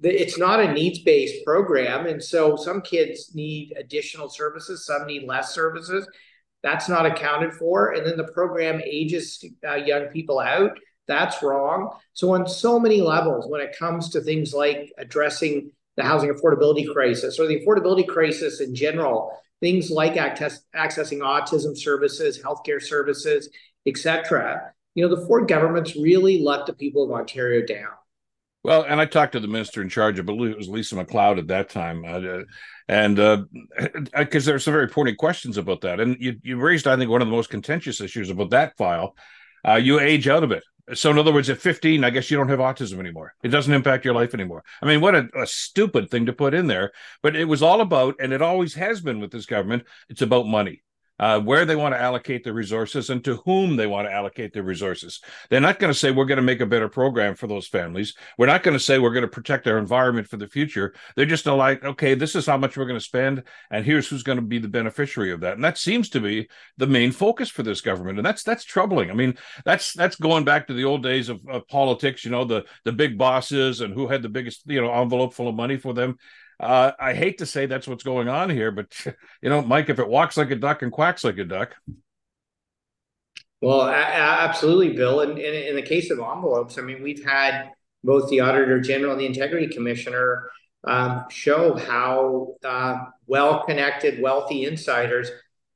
the, 0.00 0.10
it's 0.10 0.38
not 0.38 0.60
a 0.60 0.72
needs 0.72 1.00
based 1.00 1.44
program. 1.44 2.06
And 2.06 2.22
so 2.22 2.54
some 2.54 2.82
kids 2.82 3.34
need 3.34 3.74
additional 3.76 4.28
services, 4.28 4.86
some 4.86 5.06
need 5.06 5.26
less 5.26 5.54
services. 5.54 6.06
That's 6.62 6.88
not 6.88 7.06
accounted 7.06 7.54
for. 7.54 7.92
And 7.92 8.06
then 8.06 8.16
the 8.16 8.32
program 8.32 8.80
ages 8.84 9.44
uh, 9.66 9.76
young 9.76 10.06
people 10.06 10.38
out. 10.38 10.78
That's 11.08 11.42
wrong. 11.42 11.90
So, 12.14 12.34
on 12.34 12.48
so 12.48 12.80
many 12.80 13.00
levels, 13.00 13.46
when 13.48 13.60
it 13.60 13.76
comes 13.78 14.10
to 14.10 14.20
things 14.20 14.52
like 14.52 14.92
addressing 14.98 15.70
the 15.96 16.02
housing 16.02 16.30
affordability 16.30 16.90
crisis 16.92 17.38
or 17.38 17.46
the 17.46 17.64
affordability 17.64 18.06
crisis 18.06 18.60
in 18.60 18.74
general, 18.74 19.32
things 19.60 19.90
like 19.90 20.16
access, 20.16 20.60
accessing 20.74 21.18
autism 21.18 21.76
services, 21.76 22.40
healthcare 22.42 22.82
services, 22.82 23.48
etc. 23.86 24.72
You 24.94 25.08
know, 25.08 25.14
the 25.14 25.26
Ford 25.26 25.48
government's 25.48 25.96
really 25.96 26.42
let 26.42 26.66
the 26.66 26.74
people 26.74 27.04
of 27.04 27.10
Ontario 27.10 27.64
down. 27.66 27.90
Well, 28.66 28.82
and 28.82 29.00
I 29.00 29.06
talked 29.06 29.32
to 29.32 29.40
the 29.40 29.46
minister 29.46 29.80
in 29.80 29.88
charge, 29.88 30.18
I 30.18 30.24
believe 30.24 30.50
it 30.50 30.58
was 30.58 30.68
Lisa 30.68 30.96
MacLeod 30.96 31.38
at 31.38 31.46
that 31.46 31.68
time, 31.68 32.04
uh, 32.04 32.42
and 32.88 33.16
because 34.12 34.48
uh, 34.48 34.50
there's 34.50 34.64
some 34.64 34.74
very 34.74 34.88
pointed 34.88 35.18
questions 35.18 35.56
about 35.56 35.82
that, 35.82 36.00
and 36.00 36.16
you, 36.18 36.34
you 36.42 36.56
raised, 36.56 36.88
I 36.88 36.96
think, 36.96 37.08
one 37.08 37.22
of 37.22 37.28
the 37.28 37.34
most 37.34 37.48
contentious 37.48 38.00
issues 38.00 38.28
about 38.28 38.50
that 38.50 38.76
file. 38.76 39.14
Uh, 39.64 39.74
you 39.74 40.00
age 40.00 40.26
out 40.26 40.42
of 40.42 40.50
it. 40.50 40.64
So, 40.94 41.10
in 41.10 41.18
other 41.18 41.32
words, 41.32 41.50
at 41.50 41.58
15, 41.58 42.04
I 42.04 42.10
guess 42.10 42.30
you 42.30 42.36
don't 42.36 42.48
have 42.48 42.60
autism 42.60 43.00
anymore. 43.00 43.34
It 43.42 43.48
doesn't 43.48 43.72
impact 43.72 44.04
your 44.04 44.14
life 44.14 44.34
anymore. 44.34 44.62
I 44.80 44.86
mean, 44.86 45.00
what 45.00 45.16
a, 45.16 45.28
a, 45.34 45.46
stupid 45.46 46.10
thing 46.10 46.26
to 46.26 46.32
put 46.32 46.54
in 46.54 46.68
there. 46.68 46.92
But 47.22 47.34
it 47.34 47.46
was 47.46 47.60
all 47.60 47.80
about, 47.80 48.14
and 48.20 48.32
it 48.32 48.40
always 48.40 48.74
has 48.74 49.00
been 49.00 49.18
with 49.18 49.32
this 49.32 49.46
government, 49.46 49.82
it's 50.08 50.22
about 50.22 50.46
money 50.46 50.82
uh, 51.18 51.40
where 51.40 51.64
they 51.64 51.76
want 51.76 51.94
to 51.94 52.00
allocate 52.00 52.44
the 52.44 52.52
resources 52.52 53.10
and 53.10 53.24
to 53.24 53.36
whom 53.44 53.76
they 53.76 53.86
want 53.86 54.06
to 54.06 54.12
allocate 54.12 54.52
the 54.52 54.62
resources. 54.62 55.20
They're 55.48 55.60
not 55.60 55.78
going 55.78 55.92
to 55.92 55.98
say 55.98 56.10
we're 56.10 56.26
going 56.26 56.36
to 56.36 56.42
make 56.42 56.60
a 56.60 56.66
better 56.66 56.88
program 56.88 57.34
for 57.34 57.46
those 57.46 57.66
families. 57.66 58.14
We're 58.36 58.46
not 58.46 58.62
going 58.62 58.76
to 58.76 58.82
say 58.82 58.98
we're 58.98 59.12
going 59.12 59.22
to 59.22 59.28
protect 59.28 59.66
our 59.66 59.78
environment 59.78 60.28
for 60.28 60.36
the 60.36 60.48
future. 60.48 60.94
They're 61.14 61.26
just 61.26 61.46
like, 61.46 61.84
okay, 61.84 62.14
this 62.14 62.34
is 62.34 62.46
how 62.46 62.56
much 62.56 62.76
we're 62.76 62.86
going 62.86 62.98
to 62.98 63.04
spend, 63.04 63.44
and 63.70 63.84
here's 63.84 64.08
who's 64.08 64.22
going 64.22 64.36
to 64.36 64.42
be 64.42 64.58
the 64.58 64.68
beneficiary 64.68 65.32
of 65.32 65.40
that. 65.40 65.54
And 65.54 65.64
that 65.64 65.78
seems 65.78 66.08
to 66.10 66.20
be 66.20 66.48
the 66.76 66.86
main 66.86 67.12
focus 67.12 67.48
for 67.48 67.62
this 67.62 67.80
government, 67.80 68.18
and 68.18 68.26
that's 68.26 68.42
that's 68.42 68.64
troubling. 68.64 69.10
I 69.10 69.14
mean, 69.14 69.36
that's 69.64 69.92
that's 69.92 70.16
going 70.16 70.44
back 70.44 70.66
to 70.66 70.74
the 70.74 70.84
old 70.84 71.02
days 71.02 71.28
of, 71.28 71.40
of 71.48 71.66
politics. 71.68 72.24
You 72.24 72.30
know, 72.30 72.44
the 72.44 72.64
the 72.84 72.92
big 72.92 73.16
bosses 73.16 73.80
and 73.80 73.94
who 73.94 74.06
had 74.08 74.22
the 74.22 74.28
biggest 74.28 74.62
you 74.66 74.80
know 74.80 74.92
envelope 74.92 75.34
full 75.34 75.48
of 75.48 75.54
money 75.54 75.76
for 75.76 75.94
them. 75.94 76.18
Uh, 76.58 76.92
I 76.98 77.14
hate 77.14 77.38
to 77.38 77.46
say 77.46 77.66
that's 77.66 77.86
what's 77.86 78.04
going 78.04 78.28
on 78.28 78.50
here, 78.50 78.70
but 78.70 78.94
you 79.42 79.50
know, 79.50 79.62
Mike, 79.62 79.90
if 79.90 79.98
it 79.98 80.08
walks 80.08 80.36
like 80.36 80.50
a 80.50 80.56
duck 80.56 80.82
and 80.82 80.92
quacks 80.92 81.24
like 81.24 81.38
a 81.38 81.44
duck. 81.44 81.74
Well, 83.60 83.82
a- 83.82 83.92
absolutely, 83.92 84.94
Bill. 84.94 85.20
And, 85.20 85.38
in 85.38 85.76
the 85.76 85.82
case 85.82 86.10
of 86.10 86.18
envelopes, 86.18 86.78
I 86.78 86.82
mean, 86.82 87.02
we've 87.02 87.24
had 87.24 87.70
both 88.04 88.30
the 88.30 88.40
Auditor 88.40 88.80
General 88.80 89.12
and 89.12 89.20
the 89.20 89.26
Integrity 89.26 89.68
Commissioner 89.68 90.50
um, 90.84 91.24
show 91.30 91.76
how 91.76 92.54
uh, 92.64 93.06
well 93.26 93.64
connected, 93.64 94.20
wealthy 94.20 94.64
insiders 94.64 95.30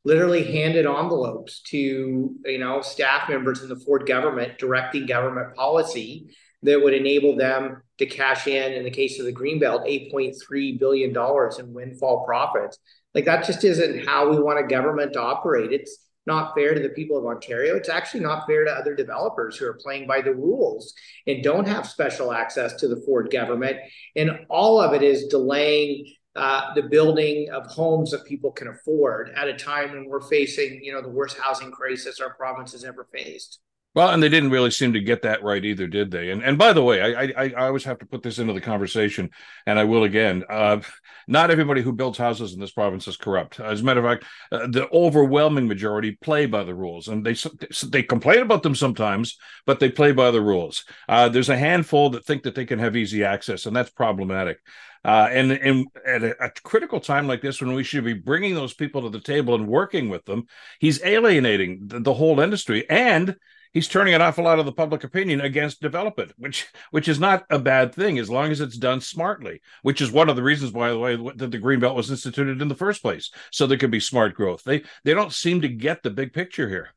literally 0.05 0.45
handed 0.45 0.87
envelopes 0.87 1.61
to 1.61 2.35
you 2.45 2.59
know 2.59 2.81
staff 2.81 3.29
members 3.29 3.63
in 3.63 3.69
the 3.69 3.77
Ford 3.77 4.07
government 4.07 4.59
directing 4.59 5.07
government 5.07 5.55
policy 5.55 6.31
that 6.63 6.83
would 6.83 6.95
enable 6.95 7.37
them 7.37 7.83
to 7.99 8.07
cash 8.07 8.47
in, 8.47 8.73
in 8.73 8.85
the 8.85 8.91
case 8.91 9.19
of 9.19 9.27
the 9.27 9.33
Greenbelt, 9.33 9.87
$8.3 10.13 10.79
billion 10.79 11.11
in 11.59 11.73
windfall 11.75 12.25
profits. 12.25 12.79
Like 13.15 13.25
that 13.25 13.47
just 13.47 13.65
isn't 13.65 14.07
how 14.07 14.31
we 14.31 14.41
want 14.41 14.59
a 14.59 14.69
government 14.69 15.15
to 15.15 15.21
operate. 15.21 15.73
It's 15.73 16.07
not 16.27 16.55
fair 16.55 16.75
to 16.75 16.81
the 16.81 16.91
people 16.91 17.17
of 17.17 17.27
Ontario. 17.27 17.77
It's 17.77 17.89
actually 17.89 18.21
not 18.21 18.47
fair 18.47 18.65
to 18.65 18.71
other 18.71 18.95
developers 18.95 19.57
who 19.57 19.67
are 19.67 19.79
playing 19.83 20.07
by 20.07 20.21
the 20.21 20.35
rules 20.35 20.95
and 21.27 21.43
don't 21.43 21.67
have 21.67 21.89
special 21.89 22.33
access 22.33 22.75
to 22.75 22.89
the 22.89 23.03
Ford 23.07 23.31
government. 23.31 23.79
And 24.17 24.31
all 24.49 24.81
of 24.81 24.93
it 24.93 25.03
is 25.03 25.27
delaying 25.27 26.07
uh, 26.37 26.73
the 26.75 26.83
building 26.83 27.49
of 27.51 27.67
homes 27.67 28.13
that 28.13 28.25
people 28.25 28.53
can 28.53 28.69
afford 28.69 29.31
at 29.35 29.49
a 29.49 29.55
time 29.55 29.91
when 29.91 30.05
we're 30.07 30.21
facing, 30.21 30.83
you 30.85 30.93
know, 30.93 31.03
the 31.03 31.09
worst 31.09 31.37
housing 31.39 31.73
crisis 31.73 32.21
our 32.21 32.35
province 32.35 32.73
has 32.73 32.85
ever 32.85 33.09
faced. 33.13 33.61
Well, 33.93 34.11
and 34.11 34.23
they 34.23 34.29
didn't 34.29 34.51
really 34.51 34.71
seem 34.71 34.93
to 34.93 35.01
get 35.01 35.23
that 35.23 35.43
right 35.43 35.65
either, 35.65 35.89
did 35.89 36.13
they? 36.13 36.31
And 36.31 36.45
and 36.45 36.57
by 36.57 36.73
the 36.73 36.83
way, 36.83 37.03
I 37.03 37.23
I, 37.25 37.53
I 37.57 37.67
always 37.67 37.83
have 37.85 37.99
to 37.99 38.07
put 38.07 38.23
this 38.23 38.39
into 38.39 38.53
the 38.53 38.61
conversation, 38.61 39.31
and 39.67 39.81
I 39.81 39.85
will 39.85 40.05
again. 40.05 40.45
Uh, 40.49 40.81
not 41.27 41.51
everybody 41.51 41.83
who 41.83 41.93
builds 41.93 42.17
houses 42.17 42.55
in 42.55 42.61
this 42.61 42.71
province 42.71 43.09
is 43.09 43.17
corrupt. 43.17 43.59
As 43.59 43.81
a 43.81 43.85
matter 43.85 44.05
of 44.05 44.07
fact, 44.07 44.25
uh, 44.53 44.69
the 44.69 44.89
overwhelming 44.91 45.67
majority 45.67 46.13
play 46.21 46.47
by 46.47 46.63
the 46.63 46.75
rules, 46.75 47.09
and 47.09 47.27
they 47.27 47.35
they 47.89 48.05
complain 48.05 48.43
about 48.43 48.63
them 48.63 48.77
sometimes, 48.77 49.37
but 49.67 49.81
they 49.81 49.91
play 49.91 50.13
by 50.13 50.31
the 50.31 50.41
rules. 50.41 50.85
Uh, 51.09 51.29
there's 51.29 51.49
a 51.49 51.59
handful 51.59 52.11
that 52.11 52.25
think 52.25 52.45
that 52.45 52.55
they 52.55 52.67
can 52.67 52.79
have 52.79 52.97
easy 52.97 53.25
access, 53.25 53.67
and 53.67 53.75
that's 53.75 53.91
problematic. 53.91 54.59
Uh, 55.05 55.29
and 55.33 55.51
and 55.51 55.87
at 56.07 56.23
a, 56.23 56.45
a, 56.45 56.51
critical 56.63 57.01
time 57.01 57.27
like 57.27 57.41
this, 57.41 57.61
when 57.61 57.73
we 57.73 57.83
should 57.83 58.05
be 58.05 58.13
bringing 58.13 58.55
those 58.55 58.75
people 58.75 59.03
to 59.03 59.09
the 59.09 59.21
table 59.21 59.55
and 59.55 59.67
working 59.67 60.11
with 60.11 60.25
them, 60.27 60.45
he's 60.79 61.03
alienating 61.03 61.89
the, 61.89 62.01
the 62.01 62.15
whole 62.15 62.39
industry 62.39 62.89
and 62.89 63.35
he's 63.73 63.89
turning 63.89 64.15
an 64.15 64.23
awful 64.23 64.45
lot 64.45 64.59
of 64.59 64.67
the 64.67 64.73
public 64.73 65.05
opinion 65.05 65.41
against 65.41 65.81
development, 65.81 66.33
which 66.37 66.67
which 66.91 67.09
is 67.09 67.19
not 67.19 67.45
a 67.51 67.59
bad 67.59 67.95
thing 67.95 68.19
as 68.19 68.31
long 68.31 68.51
as 68.51 68.61
it's 68.61 68.77
done 68.77 69.01
smartly. 69.01 69.61
Which 69.83 70.01
is 70.01 70.11
one 70.11 70.29
of 70.29 70.37
the 70.37 70.43
reasons, 70.43 70.73
by 70.73 70.91
the 70.91 70.99
way, 70.99 71.17
that 71.37 71.51
the 71.51 71.59
greenbelt 71.59 71.95
was 71.95 72.11
instituted 72.11 72.61
in 72.63 72.69
the 72.69 72.75
first 72.75 73.03
place, 73.03 73.31
so 73.51 73.67
there 73.67 73.79
could 73.79 73.91
be 73.91 74.01
smart 74.01 74.35
growth. 74.35 74.63
They 74.65 74.83
they 75.05 75.15
don't 75.15 75.33
seem 75.33 75.61
to 75.63 75.69
get 75.69 76.03
the 76.03 76.11
big 76.11 76.33
picture 76.33 76.69
here. 76.69 76.91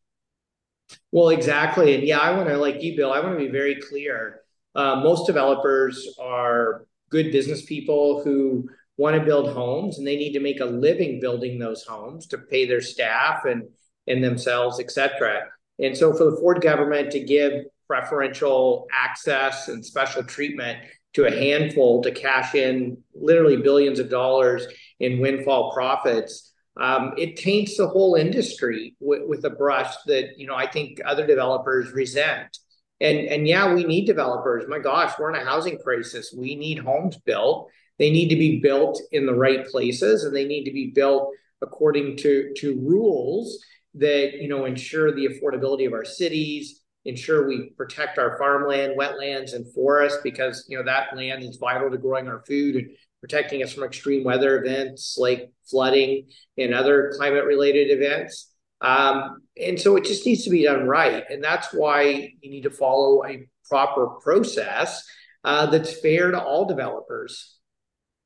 Well, 1.11 1.29
exactly, 1.29 1.95
and 1.95 2.03
yeah, 2.03 2.19
I 2.19 2.35
want 2.35 2.49
to 2.49 2.57
like 2.57 2.81
you, 2.81 2.95
Bill. 2.95 3.13
I 3.13 3.19
want 3.19 3.37
to 3.37 3.45
be 3.45 3.51
very 3.51 3.75
clear. 3.75 4.41
Uh, 4.75 4.97
most 4.97 5.27
developers 5.27 6.15
are 6.19 6.85
good 7.09 7.31
business 7.31 7.65
people 7.65 8.23
who 8.23 8.67
want 8.97 9.15
to 9.15 9.23
build 9.23 9.51
homes, 9.51 9.97
and 9.97 10.07
they 10.07 10.15
need 10.15 10.33
to 10.33 10.39
make 10.39 10.59
a 10.59 10.65
living 10.65 11.19
building 11.19 11.59
those 11.59 11.83
homes 11.83 12.27
to 12.27 12.37
pay 12.37 12.65
their 12.65 12.81
staff 12.81 13.45
and 13.45 13.63
and 14.07 14.23
themselves, 14.23 14.79
etc. 14.79 15.47
And 15.79 15.97
so 15.97 16.13
for 16.13 16.31
the 16.31 16.37
Ford 16.37 16.61
government 16.61 17.11
to 17.11 17.19
give 17.19 17.65
preferential 17.87 18.87
access 18.93 19.67
and 19.67 19.85
special 19.85 20.23
treatment 20.23 20.79
to 21.13 21.25
a 21.25 21.31
handful 21.31 22.01
to 22.03 22.11
cash 22.11 22.55
in 22.55 22.97
literally 23.13 23.57
billions 23.57 23.99
of 23.99 24.09
dollars 24.09 24.65
in 24.99 25.19
windfall 25.19 25.71
profits, 25.73 26.53
um, 26.79 27.13
it 27.17 27.35
taints 27.35 27.77
the 27.77 27.87
whole 27.87 28.15
industry 28.15 28.95
with, 28.99 29.21
with 29.27 29.45
a 29.45 29.49
brush 29.49 29.93
that 30.07 30.39
you 30.39 30.47
know 30.47 30.55
I 30.55 30.67
think 30.67 30.99
other 31.05 31.25
developers 31.27 31.91
resent. 31.91 32.57
And 32.99 33.19
and 33.27 33.47
yeah, 33.47 33.73
we 33.73 33.83
need 33.83 34.05
developers. 34.05 34.65
My 34.67 34.79
gosh, 34.79 35.13
we're 35.19 35.33
in 35.33 35.41
a 35.41 35.45
housing 35.45 35.77
crisis. 35.77 36.33
We 36.35 36.55
need 36.55 36.79
homes 36.79 37.17
built. 37.17 37.69
They 37.99 38.09
need 38.09 38.29
to 38.29 38.35
be 38.35 38.59
built 38.59 38.99
in 39.11 39.27
the 39.27 39.35
right 39.35 39.65
places, 39.67 40.23
and 40.23 40.35
they 40.35 40.45
need 40.45 40.63
to 40.63 40.71
be 40.71 40.91
built 40.95 41.29
according 41.61 42.17
to 42.17 42.53
to 42.57 42.79
rules 42.79 43.63
that 43.95 44.33
you 44.41 44.47
know 44.47 44.65
ensure 44.65 45.11
the 45.11 45.27
affordability 45.27 45.85
of 45.85 45.93
our 45.93 46.05
cities 46.05 46.81
ensure 47.05 47.47
we 47.47 47.71
protect 47.77 48.17
our 48.17 48.37
farmland 48.37 48.93
wetlands 48.97 49.53
and 49.53 49.71
forests 49.73 50.19
because 50.23 50.65
you 50.67 50.77
know 50.77 50.83
that 50.83 51.15
land 51.15 51.43
is 51.43 51.57
vital 51.57 51.89
to 51.89 51.97
growing 51.97 52.27
our 52.27 52.43
food 52.47 52.75
and 52.75 52.89
protecting 53.21 53.63
us 53.63 53.73
from 53.73 53.83
extreme 53.83 54.23
weather 54.23 54.63
events 54.63 55.17
like 55.19 55.51
flooding 55.69 56.27
and 56.57 56.73
other 56.73 57.13
climate 57.17 57.45
related 57.45 57.89
events 57.91 58.51
um, 58.81 59.41
and 59.61 59.79
so 59.79 59.95
it 59.95 60.03
just 60.03 60.25
needs 60.25 60.43
to 60.43 60.49
be 60.49 60.63
done 60.63 60.87
right 60.87 61.23
and 61.29 61.43
that's 61.43 61.73
why 61.73 62.01
you 62.41 62.49
need 62.49 62.63
to 62.63 62.71
follow 62.71 63.23
a 63.25 63.47
proper 63.69 64.07
process 64.21 65.05
uh, 65.43 65.65
that's 65.67 65.99
fair 65.99 66.31
to 66.31 66.41
all 66.41 66.65
developers 66.65 67.59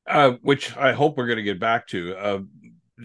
uh, 0.07 0.31
which 0.41 0.75
I 0.77 0.93
hope 0.93 1.17
we're 1.17 1.27
going 1.27 1.37
to 1.37 1.43
get 1.43 1.59
back 1.59 1.87
to. 1.87 2.15
Uh, 2.15 2.39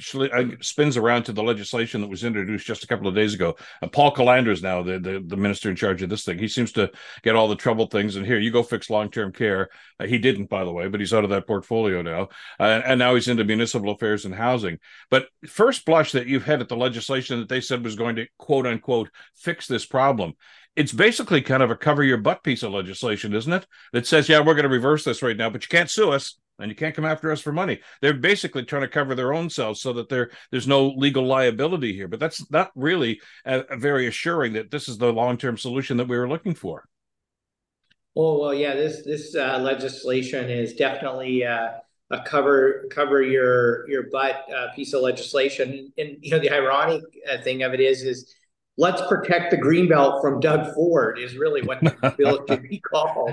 spins 0.00 0.96
around 0.96 1.24
to 1.24 1.32
the 1.32 1.42
legislation 1.42 2.00
that 2.00 2.08
was 2.08 2.24
introduced 2.24 2.66
just 2.66 2.84
a 2.84 2.86
couple 2.86 3.06
of 3.06 3.14
days 3.14 3.34
ago. 3.34 3.56
Uh, 3.82 3.88
Paul 3.88 4.14
Calandra 4.14 4.52
is 4.52 4.62
now 4.62 4.82
the, 4.82 4.98
the, 4.98 5.22
the 5.26 5.36
minister 5.36 5.68
in 5.68 5.76
charge 5.76 6.02
of 6.02 6.08
this 6.08 6.24
thing. 6.24 6.38
He 6.38 6.48
seems 6.48 6.72
to 6.72 6.90
get 7.22 7.36
all 7.36 7.48
the 7.48 7.56
trouble 7.56 7.86
things. 7.86 8.16
And 8.16 8.24
here, 8.24 8.38
you 8.38 8.50
go 8.50 8.62
fix 8.62 8.88
long 8.88 9.10
term 9.10 9.32
care. 9.32 9.68
Uh, 10.00 10.06
he 10.06 10.18
didn't, 10.18 10.48
by 10.48 10.64
the 10.64 10.72
way, 10.72 10.88
but 10.88 11.00
he's 11.00 11.12
out 11.12 11.24
of 11.24 11.30
that 11.30 11.46
portfolio 11.46 12.02
now. 12.02 12.28
Uh, 12.58 12.80
and 12.84 12.98
now 12.98 13.14
he's 13.14 13.28
into 13.28 13.44
municipal 13.44 13.90
affairs 13.90 14.24
and 14.24 14.34
housing. 14.34 14.78
But 15.10 15.28
first 15.46 15.84
blush 15.84 16.12
that 16.12 16.26
you've 16.26 16.44
had 16.44 16.60
at 16.60 16.68
the 16.68 16.76
legislation 16.76 17.40
that 17.40 17.48
they 17.48 17.60
said 17.60 17.84
was 17.84 17.96
going 17.96 18.16
to 18.16 18.26
quote 18.38 18.66
unquote 18.66 19.10
fix 19.34 19.66
this 19.66 19.84
problem 19.84 20.34
it's 20.74 20.92
basically 20.92 21.42
kind 21.42 21.62
of 21.62 21.70
a 21.70 21.76
cover 21.76 22.02
your 22.02 22.16
butt 22.16 22.42
piece 22.42 22.62
of 22.62 22.72
legislation, 22.72 23.34
isn't 23.34 23.52
it? 23.52 23.66
That 23.92 24.06
says, 24.06 24.28
yeah, 24.28 24.38
we're 24.38 24.54
going 24.54 24.62
to 24.62 24.70
reverse 24.70 25.04
this 25.04 25.22
right 25.22 25.36
now, 25.36 25.50
but 25.50 25.62
you 25.62 25.68
can't 25.68 25.90
sue 25.90 26.12
us 26.12 26.38
and 26.58 26.70
you 26.70 26.74
can't 26.74 26.94
come 26.94 27.04
after 27.04 27.30
us 27.32 27.40
for 27.40 27.52
money. 27.52 27.80
They're 28.00 28.14
basically 28.14 28.64
trying 28.64 28.82
to 28.82 28.88
cover 28.88 29.14
their 29.14 29.32
own 29.32 29.50
selves 29.50 29.80
so 29.80 29.92
that 29.94 30.08
there 30.08 30.30
there's 30.50 30.68
no 30.68 30.88
legal 30.88 31.26
liability 31.26 31.94
here. 31.94 32.08
But 32.08 32.20
that's 32.20 32.50
not 32.50 32.70
really 32.74 33.20
a, 33.44 33.60
a 33.70 33.76
very 33.76 34.06
assuring 34.06 34.54
that 34.54 34.70
this 34.70 34.88
is 34.88 34.98
the 34.98 35.12
long 35.12 35.36
term 35.36 35.56
solution 35.56 35.96
that 35.96 36.08
we 36.08 36.16
were 36.16 36.28
looking 36.28 36.54
for. 36.54 36.88
Oh 38.14 38.38
well, 38.40 38.54
yeah. 38.54 38.74
This 38.74 39.02
this 39.04 39.34
uh, 39.34 39.58
legislation 39.58 40.50
is 40.50 40.74
definitely 40.74 41.44
uh, 41.44 41.70
a 42.10 42.22
cover 42.22 42.86
cover 42.90 43.22
your 43.22 43.88
your 43.88 44.04
butt 44.10 44.44
uh, 44.54 44.68
piece 44.74 44.92
of 44.92 45.00
legislation. 45.02 45.92
And 45.96 46.18
you 46.20 46.30
know 46.30 46.38
the 46.38 46.50
ironic 46.50 47.02
uh, 47.30 47.38
thing 47.42 47.62
of 47.62 47.72
it 47.72 47.80
is 47.80 48.02
is 48.02 48.34
let's 48.82 49.00
protect 49.06 49.52
the 49.52 49.56
greenbelt 49.56 50.20
from 50.20 50.40
Doug 50.40 50.74
Ford 50.74 51.16
is 51.16 51.36
really 51.36 51.62
what 51.62 51.80
the 51.80 52.14
bill 52.18 52.44
should 52.48 52.68
be 52.68 52.80
called. 52.80 53.32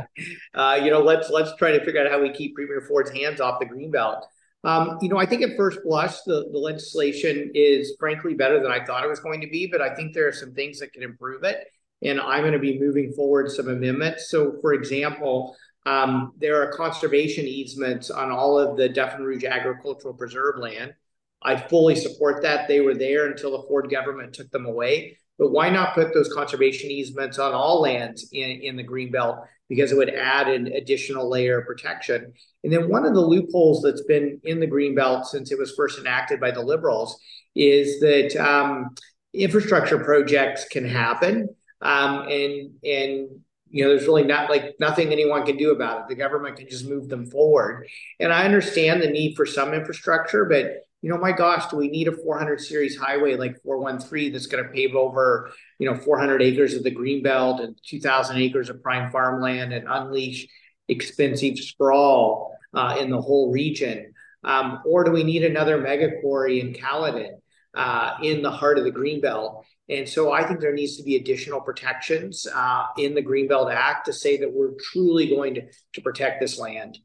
Uh, 0.53 0.79
you 0.81 0.91
know, 0.91 1.01
let's 1.01 1.31
let's 1.31 1.55
try 1.55 1.71
to 1.71 1.83
figure 1.83 2.05
out 2.05 2.11
how 2.11 2.21
we 2.21 2.31
keep 2.31 2.53
Premier 2.53 2.81
Ford's 2.87 3.09
hands 3.09 3.41
off 3.41 3.59
the 3.59 3.65
greenbelt. 3.65 4.21
Um, 4.63 4.99
you 5.01 5.09
know, 5.09 5.17
I 5.17 5.25
think 5.25 5.41
at 5.41 5.57
first 5.57 5.79
blush, 5.83 6.21
the, 6.27 6.47
the 6.51 6.59
legislation 6.59 7.49
is 7.55 7.95
frankly 7.99 8.35
better 8.35 8.61
than 8.61 8.71
I 8.71 8.85
thought 8.85 9.03
it 9.03 9.09
was 9.09 9.21
going 9.21 9.41
to 9.41 9.47
be, 9.47 9.65
but 9.65 9.81
I 9.81 9.95
think 9.95 10.13
there 10.13 10.27
are 10.27 10.33
some 10.33 10.53
things 10.53 10.79
that 10.79 10.93
can 10.93 11.01
improve 11.01 11.43
it. 11.43 11.65
And 12.03 12.19
I'm 12.19 12.41
going 12.41 12.53
to 12.53 12.59
be 12.59 12.79
moving 12.79 13.11
forward 13.13 13.49
some 13.49 13.69
amendments. 13.69 14.29
So, 14.29 14.57
for 14.61 14.73
example, 14.73 15.55
um, 15.85 16.33
there 16.37 16.61
are 16.61 16.71
conservation 16.73 17.45
easements 17.45 18.11
on 18.11 18.31
all 18.31 18.59
of 18.59 18.77
the 18.77 18.89
Duffin 18.89 19.23
Rouge 19.23 19.45
Agricultural 19.45 20.13
Preserve 20.13 20.59
land. 20.59 20.93
I 21.41 21.55
fully 21.55 21.95
support 21.95 22.43
that. 22.43 22.67
They 22.67 22.81
were 22.81 22.95
there 22.95 23.27
until 23.27 23.51
the 23.51 23.67
Ford 23.67 23.89
government 23.89 24.33
took 24.33 24.51
them 24.51 24.65
away. 24.65 25.17
But 25.39 25.51
why 25.51 25.69
not 25.69 25.95
put 25.95 26.13
those 26.13 26.31
conservation 26.31 26.91
easements 26.91 27.39
on 27.39 27.53
all 27.53 27.81
lands 27.81 28.27
in, 28.31 28.61
in 28.61 28.75
the 28.75 28.83
Greenbelt? 28.83 29.45
Because 29.69 29.91
it 29.91 29.97
would 29.97 30.13
add 30.13 30.49
an 30.49 30.67
additional 30.67 31.29
layer 31.29 31.61
of 31.61 31.65
protection. 31.65 32.33
And 32.63 32.73
then 32.73 32.89
one 32.89 33.05
of 33.05 33.13
the 33.13 33.21
loopholes 33.21 33.81
that's 33.81 34.03
been 34.03 34.41
in 34.43 34.59
the 34.59 34.67
Greenbelt 34.67 35.25
since 35.25 35.51
it 35.51 35.57
was 35.57 35.73
first 35.75 35.97
enacted 35.97 36.39
by 36.39 36.51
the 36.51 36.61
Liberals 36.61 37.17
is 37.55 37.99
that 38.01 38.35
um, 38.35 38.93
infrastructure 39.33 40.03
projects 40.03 40.65
can 40.65 40.85
happen. 40.85 41.47
Um, 41.81 42.27
and 42.27 42.71
and 42.83 43.29
you 43.71 43.83
know 43.83 43.89
there's 43.89 44.07
really 44.07 44.23
not 44.23 44.49
like 44.49 44.75
nothing 44.79 45.11
anyone 45.11 45.45
can 45.45 45.55
do 45.55 45.71
about 45.71 46.01
it 46.01 46.07
the 46.07 46.15
government 46.15 46.57
can 46.57 46.67
just 46.67 46.87
move 46.87 47.07
them 47.07 47.25
forward 47.27 47.87
and 48.19 48.33
i 48.33 48.43
understand 48.43 49.01
the 49.01 49.07
need 49.07 49.35
for 49.35 49.45
some 49.45 49.73
infrastructure 49.73 50.45
but 50.45 50.87
you 51.01 51.09
know, 51.09 51.17
my 51.17 51.31
gosh, 51.31 51.67
do 51.67 51.77
we 51.77 51.87
need 51.87 52.07
a 52.07 52.11
400 52.11 52.59
series 52.59 52.97
highway 52.97 53.35
like 53.35 53.61
413 53.63 54.33
that's 54.33 54.47
going 54.47 54.63
to 54.63 54.69
pave 54.69 54.95
over, 54.95 55.51
you 55.77 55.89
know, 55.89 55.97
400 55.97 56.41
acres 56.41 56.73
of 56.73 56.83
the 56.83 56.93
greenbelt 56.93 57.63
and 57.63 57.79
2,000 57.85 58.37
acres 58.37 58.69
of 58.69 58.83
prime 58.83 59.09
farmland 59.11 59.71
and 59.71 59.87
unleash 59.89 60.47
expensive 60.89 61.57
sprawl 61.57 62.53
uh, 62.73 62.97
in 62.99 63.09
the 63.09 63.21
whole 63.21 63.51
region? 63.51 64.13
Um, 64.43 64.81
or 64.85 65.03
do 65.03 65.11
we 65.11 65.23
need 65.23 65.43
another 65.43 65.79
mega 65.79 66.19
quarry 66.21 66.59
in 66.59 66.73
Caledon 66.73 67.39
uh, 67.75 68.15
in 68.21 68.41
the 68.41 68.51
heart 68.51 68.77
of 68.77 68.83
the 68.83 68.91
greenbelt? 68.91 69.63
And 69.89 70.07
so 70.07 70.31
I 70.31 70.45
think 70.45 70.59
there 70.59 70.73
needs 70.73 70.97
to 70.97 71.03
be 71.03 71.15
additional 71.15 71.61
protections 71.61 72.45
uh, 72.53 72.83
in 72.97 73.15
the 73.15 73.23
Greenbelt 73.23 73.73
Act 73.73 74.05
to 74.05 74.13
say 74.13 74.37
that 74.37 74.53
we're 74.53 74.73
truly 74.91 75.27
going 75.27 75.55
to, 75.55 75.61
to 75.93 76.01
protect 76.01 76.39
this 76.39 76.59
land. 76.59 76.99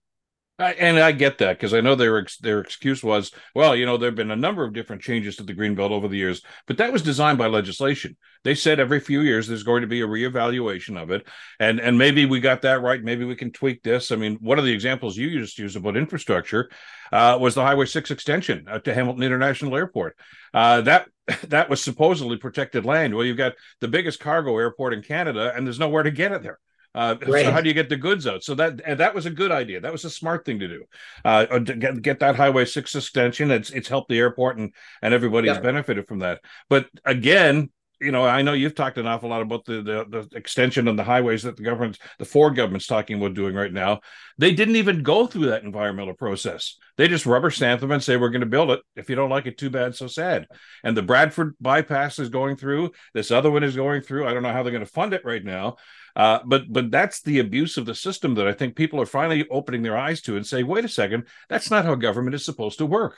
I, 0.57 0.73
and 0.75 1.01
I 1.01 1.11
get 1.11 1.39
that 1.39 1.57
because 1.57 1.75
I 1.75 1.81
know 1.81 1.97
their 1.97 2.25
their 2.41 2.61
excuse 2.61 3.03
was, 3.03 3.33
well, 3.57 3.75
you 3.75 3.87
know, 3.87 3.97
there 3.97 4.09
have 4.09 4.15
been 4.15 4.31
a 4.31 4.37
number 4.37 4.65
of 4.65 4.73
different 4.73 5.03
changes 5.03 5.35
to 5.37 5.43
the 5.43 5.55
greenbelt 5.55 5.91
over 5.91 6.07
the 6.07 6.17
years, 6.17 6.43
but 6.69 6.77
that 6.77 6.93
was 6.93 7.03
designed 7.03 7.39
by 7.39 7.49
legislation. 7.49 8.17
They 8.45 8.55
said 8.55 8.79
every 8.79 9.01
few 9.01 9.23
years 9.23 9.49
there's 9.49 9.65
going 9.65 9.81
to 9.81 9.89
be 9.89 10.03
a 10.03 10.07
reevaluation 10.07 11.01
of 11.01 11.11
it, 11.11 11.27
and 11.59 11.81
and 11.81 11.99
maybe 11.99 12.25
we 12.25 12.39
got 12.39 12.63
that 12.63 12.83
right. 12.83 13.03
Maybe 13.03 13.25
we 13.25 13.35
can 13.35 13.51
tweak 13.51 13.83
this. 13.83 14.13
I 14.13 14.17
mean, 14.17 14.37
one 14.37 14.61
of 14.61 14.65
the 14.65 14.73
examples 14.73 15.17
you 15.17 15.41
just 15.41 15.59
used 15.59 15.77
about 15.77 15.97
infrastructure 15.97 16.71
uh, 17.11 17.37
was 17.41 17.57
the 17.57 17.63
Highway 17.63 17.87
Six 17.87 18.13
extension 18.13 18.67
uh, 18.69 18.79
to 18.79 18.95
Hamilton 18.95 19.25
International 19.25 19.75
Airport. 19.77 20.17
Uh, 20.53 20.83
that 20.83 21.09
that 21.49 21.69
was 21.69 21.83
supposedly 21.83 22.37
protected 22.37 22.85
land. 22.85 23.13
Well, 23.13 23.25
you've 23.25 23.37
got 23.37 23.55
the 23.81 23.89
biggest 23.89 24.21
cargo 24.21 24.57
airport 24.57 24.95
in 24.95 25.03
Canada, 25.03 25.53
and 25.57 25.67
there's 25.67 25.81
nowhere 25.81 26.05
to 26.05 26.13
get 26.13 26.31
it 26.31 26.45
there. 26.45 26.61
Uh, 26.95 27.17
right. 27.27 27.45
So 27.45 27.51
how 27.51 27.61
do 27.61 27.69
you 27.69 27.75
get 27.75 27.89
the 27.89 27.97
goods 27.97 28.27
out? 28.27 28.45
So 28.45 28.55
that 28.55 28.81
and 28.87 29.01
that 29.01 29.15
was 29.15 29.27
a 29.27 29.31
good 29.31 29.51
idea. 29.51 29.81
That 29.81 29.93
was 29.93 30.05
a 30.05 30.11
smart 30.11 30.45
thing 30.45 30.61
to 30.61 30.69
do. 30.69 30.85
Uh, 31.25 31.47
uh 31.51 31.59
to 31.59 31.75
get, 31.75 32.03
get 32.03 32.21
that 32.21 32.37
Highway 32.37 32.65
Six 32.65 32.95
extension. 32.95 33.51
It's 33.51 33.71
it's 33.71 33.89
helped 33.89 34.09
the 34.09 34.19
airport 34.19 34.59
and 34.59 34.73
and 35.03 35.13
everybody 35.13 35.49
has 35.49 35.59
benefited 35.59 36.07
from 36.07 36.21
that. 36.21 36.41
But 36.69 36.89
again, 37.05 37.71
you 38.01 38.13
know, 38.13 38.25
I 38.25 38.43
know 38.43 38.53
you've 38.53 38.75
talked 38.75 38.99
an 38.99 39.07
awful 39.07 39.31
lot 39.31 39.41
about 39.41 39.65
the, 39.65 39.83
the, 39.83 40.07
the 40.09 40.37
extension 40.37 40.89
of 40.89 40.97
the 40.97 41.05
highways 41.05 41.45
that 41.45 41.57
the 41.57 41.63
government, 41.63 41.99
the 42.19 42.25
Ford 42.25 42.55
government's 42.55 42.87
talking 42.87 43.17
about 43.17 43.35
doing 43.35 43.55
right 43.55 43.73
now. 43.73 44.01
They 44.37 44.53
didn't 44.53 44.77
even 44.77 45.03
go 45.03 45.27
through 45.27 45.47
that 45.47 45.63
environmental 45.63 46.15
process. 46.15 46.77
They 46.97 47.09
just 47.09 47.25
rubber 47.25 47.51
stamp 47.51 47.81
them 47.81 47.93
and 47.93 48.03
say 48.03 48.17
we're 48.17 48.31
going 48.31 48.41
to 48.41 48.47
build 48.47 48.71
it. 48.71 48.81
If 48.95 49.09
you 49.09 49.17
don't 49.17 49.31
like 49.31 49.47
it, 49.47 49.59
too 49.59 49.71
bad, 49.71 49.95
so 49.95 50.07
sad. 50.07 50.47
And 50.83 50.97
the 50.97 51.03
Bradford 51.03 51.55
bypass 51.61 52.19
is 52.19 52.29
going 52.29 52.57
through. 52.57 52.93
This 53.15 53.31
other 53.31 53.51
one 53.51 53.65
is 53.65 53.77
going 53.77 54.03
through. 54.03 54.27
I 54.27 54.35
don't 54.35 54.43
know 54.43 54.53
how 54.53 54.63
they're 54.63 54.73
going 54.73 54.85
to 54.85 54.91
fund 54.91 55.15
it 55.15 55.25
right 55.25 55.45
now, 55.45 55.77
uh, 56.17 56.39
but 56.45 56.73
but 56.73 56.91
that's 56.91 57.23
the 57.23 57.39
abuse 57.39 57.77
of 57.77 57.87
the 57.87 57.95
system 57.95 58.35
that 58.35 58.47
I 58.47 58.53
think 58.53 58.77
people 58.77 59.01
are 59.01 59.07
finally 59.07 59.47
opening 59.51 59.83
their 59.83 59.97
eyes 59.97 60.21
to 60.23 60.37
and 60.37 60.47
say, 60.47 60.63
wait 60.63 60.85
a 60.85 60.89
second, 60.89 61.27
that's 61.49 61.71
not 61.71 61.85
how 61.85 61.95
government 61.95 62.35
is 62.35 62.45
supposed 62.45 62.79
to 62.79 62.87
work. 62.87 63.17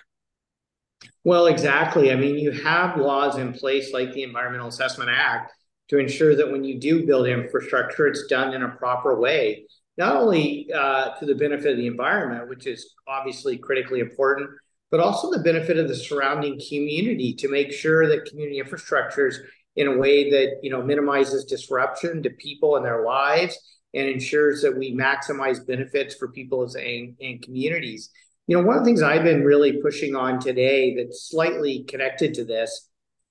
Well, 1.25 1.47
exactly. 1.47 2.11
I 2.11 2.17
mean, 2.17 2.38
you 2.38 2.53
have 2.53 2.97
laws 2.97 3.37
in 3.37 3.53
place 3.53 3.93
like 3.93 4.12
the 4.12 4.23
Environmental 4.23 4.69
Assessment 4.69 5.11
Act 5.11 5.53
to 5.88 5.99
ensure 5.99 6.35
that 6.35 6.50
when 6.50 6.65
you 6.65 6.81
do 6.81 7.07
build 7.07 7.26
infrastructure, 7.26 8.07
it's 8.07 8.26
done 8.26 8.55
in 8.55 8.62
a 8.62 8.71
proper 8.71 9.19
way, 9.19 9.67
not 9.99 10.17
only 10.17 10.71
uh, 10.73 11.15
to 11.17 11.26
the 11.26 11.35
benefit 11.35 11.73
of 11.73 11.76
the 11.76 11.87
environment, 11.87 12.49
which 12.49 12.67
is 12.67 12.95
obviously 13.07 13.59
critically 13.59 14.00
important, 14.00 14.50
but 14.91 15.00
also 15.00 15.31
the 15.31 15.43
benefit 15.43 15.79
of 15.79 15.88
the 15.88 15.95
surrounding 15.95 16.61
community 16.69 17.35
to 17.35 17.49
make 17.49 17.73
sure 17.73 18.09
that 18.09 18.25
community 18.25 18.59
infrastructure 18.59 19.29
is 19.29 19.41
in 19.76 19.87
a 19.87 19.97
way 19.97 20.30
that 20.30 20.59
you 20.62 20.71
know 20.71 20.83
minimizes 20.83 21.45
disruption 21.45 22.23
to 22.23 22.30
people 22.30 22.76
and 22.76 22.85
their 22.85 23.04
lives 23.04 23.59
and 23.95 24.09
ensures 24.09 24.62
that 24.62 24.76
we 24.76 24.95
maximize 24.95 25.66
benefits 25.66 26.14
for 26.14 26.28
people 26.28 26.62
and, 26.75 27.16
and 27.21 27.42
communities. 27.42 28.11
You 28.47 28.56
know, 28.56 28.62
one 28.62 28.76
of 28.76 28.85
the 28.85 28.88
things 28.88 29.02
I've 29.02 29.25
been 29.25 29.42
really 29.42 29.80
pushing 29.80 30.14
on 30.14 30.38
today 30.38 30.95
that's 30.95 31.28
slightly 31.30 31.85
connected 31.88 32.35
to 32.35 32.45
this 32.45 32.88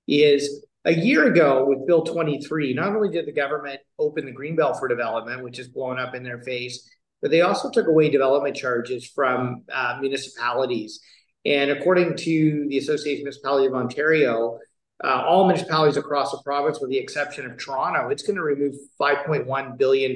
is 0.07 0.65
a 0.83 0.93
year 0.93 1.25
ago 1.25 1.65
with 1.65 1.87
Bill 1.87 2.03
23, 2.03 2.73
not 2.73 2.95
only 2.95 3.09
did 3.09 3.25
the 3.25 3.31
government 3.31 3.79
open 3.97 4.25
the 4.25 4.31
Greenbelt 4.31 4.77
for 4.77 4.87
development, 4.87 5.43
which 5.43 5.57
is 5.57 5.67
blowing 5.67 5.97
up 5.97 6.13
in 6.13 6.23
their 6.23 6.41
face, 6.41 6.87
but 7.21 7.31
they 7.31 7.41
also 7.41 7.71
took 7.71 7.87
away 7.87 8.09
development 8.09 8.55
charges 8.55 9.07
from 9.07 9.63
uh, 9.73 9.97
municipalities. 9.99 10.99
And 11.43 11.71
according 11.71 12.17
to 12.17 12.67
the 12.69 12.77
Association 12.77 13.21
of 13.21 13.23
Municipalities 13.25 13.69
of 13.69 13.75
Ontario, 13.75 14.59
uh, 15.03 15.23
all 15.25 15.45
municipalities 15.45 15.97
across 15.97 16.31
the 16.31 16.41
province, 16.43 16.79
with 16.79 16.89
the 16.89 16.97
exception 16.97 17.45
of 17.45 17.57
Toronto, 17.57 18.09
it's 18.09 18.23
going 18.23 18.37
to 18.37 18.43
remove 18.43 18.75
$5.1 18.99 19.77
billion 19.77 20.15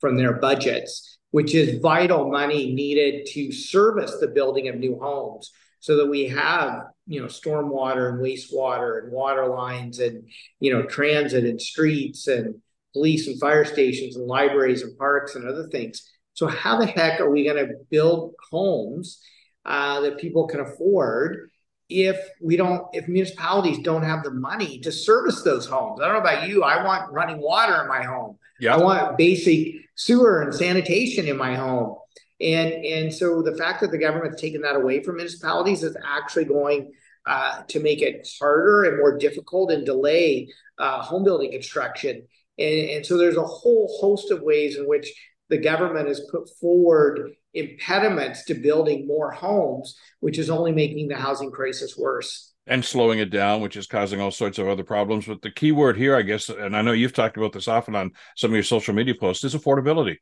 from 0.00 0.16
their 0.16 0.34
budgets 0.34 1.14
which 1.34 1.52
is 1.52 1.80
vital 1.80 2.30
money 2.30 2.72
needed 2.72 3.26
to 3.26 3.50
service 3.50 4.18
the 4.20 4.28
building 4.28 4.68
of 4.68 4.76
new 4.76 4.96
homes 5.00 5.50
so 5.80 5.96
that 5.96 6.06
we 6.06 6.28
have 6.28 6.84
you 7.08 7.20
know 7.20 7.26
stormwater 7.26 8.10
and 8.10 8.20
wastewater 8.20 9.02
and 9.02 9.10
water 9.10 9.48
lines 9.48 9.98
and 9.98 10.28
you 10.60 10.72
know 10.72 10.84
transit 10.84 11.44
and 11.44 11.60
streets 11.60 12.28
and 12.28 12.54
police 12.92 13.26
and 13.26 13.40
fire 13.40 13.64
stations 13.64 14.14
and 14.14 14.28
libraries 14.28 14.82
and 14.82 14.96
parks 14.96 15.34
and 15.34 15.48
other 15.48 15.66
things. 15.70 16.08
So 16.34 16.46
how 16.46 16.78
the 16.78 16.86
heck 16.86 17.18
are 17.18 17.28
we 17.28 17.42
going 17.42 17.66
to 17.66 17.74
build 17.90 18.34
homes 18.52 19.20
uh, 19.64 20.02
that 20.02 20.18
people 20.18 20.46
can 20.46 20.60
afford 20.60 21.50
if 21.88 22.18
we 22.40 22.56
don't 22.56 22.86
if 22.92 23.06
municipalities 23.08 23.78
don't 23.80 24.02
have 24.02 24.22
the 24.22 24.30
money 24.30 24.78
to 24.78 24.90
service 24.90 25.42
those 25.42 25.66
homes 25.66 26.00
i 26.00 26.04
don't 26.04 26.14
know 26.14 26.20
about 26.20 26.48
you 26.48 26.62
i 26.62 26.82
want 26.82 27.12
running 27.12 27.40
water 27.40 27.82
in 27.82 27.88
my 27.88 28.02
home 28.02 28.38
yeah. 28.58 28.74
i 28.74 28.78
want 28.78 29.18
basic 29.18 29.84
sewer 29.94 30.42
and 30.42 30.54
sanitation 30.54 31.26
in 31.26 31.36
my 31.36 31.54
home. 31.54 31.96
And, 32.40 32.72
and 32.72 33.14
so 33.14 33.42
the 33.42 33.56
fact 33.56 33.80
that 33.80 33.90
the 33.90 33.98
government's 33.98 34.40
taken 34.40 34.62
that 34.62 34.76
away 34.76 35.02
from 35.02 35.16
municipalities 35.16 35.82
is 35.82 35.96
actually 36.04 36.46
going 36.46 36.92
uh, 37.26 37.62
to 37.68 37.80
make 37.80 38.02
it 38.02 38.28
harder 38.38 38.84
and 38.84 38.98
more 38.98 39.16
difficult 39.16 39.70
and 39.70 39.86
delay 39.86 40.48
uh, 40.78 41.00
home 41.00 41.24
building 41.24 41.52
construction. 41.52 42.26
And, 42.58 42.90
and 42.90 43.06
so 43.06 43.16
there's 43.16 43.36
a 43.36 43.42
whole 43.42 43.96
host 44.00 44.30
of 44.30 44.42
ways 44.42 44.76
in 44.76 44.86
which 44.88 45.12
the 45.54 45.62
government 45.62 46.08
has 46.08 46.20
put 46.32 46.50
forward 46.58 47.30
impediments 47.54 48.44
to 48.46 48.54
building 48.54 49.06
more 49.06 49.30
homes, 49.30 49.96
which 50.18 50.36
is 50.36 50.50
only 50.50 50.72
making 50.72 51.06
the 51.06 51.14
housing 51.14 51.52
crisis 51.52 51.96
worse 51.96 52.52
and 52.66 52.84
slowing 52.84 53.20
it 53.20 53.30
down, 53.30 53.60
which 53.60 53.76
is 53.76 53.86
causing 53.86 54.20
all 54.20 54.32
sorts 54.32 54.58
of 54.58 54.66
other 54.66 54.82
problems. 54.82 55.26
But 55.26 55.42
the 55.42 55.52
key 55.52 55.70
word 55.70 55.96
here, 55.96 56.16
I 56.16 56.22
guess, 56.22 56.48
and 56.48 56.76
I 56.76 56.82
know 56.82 56.90
you've 56.90 57.12
talked 57.12 57.36
about 57.36 57.52
this 57.52 57.68
often 57.68 57.94
on 57.94 58.10
some 58.36 58.50
of 58.50 58.54
your 58.54 58.64
social 58.64 58.94
media 58.94 59.14
posts, 59.14 59.44
is 59.44 59.54
affordability. 59.54 60.16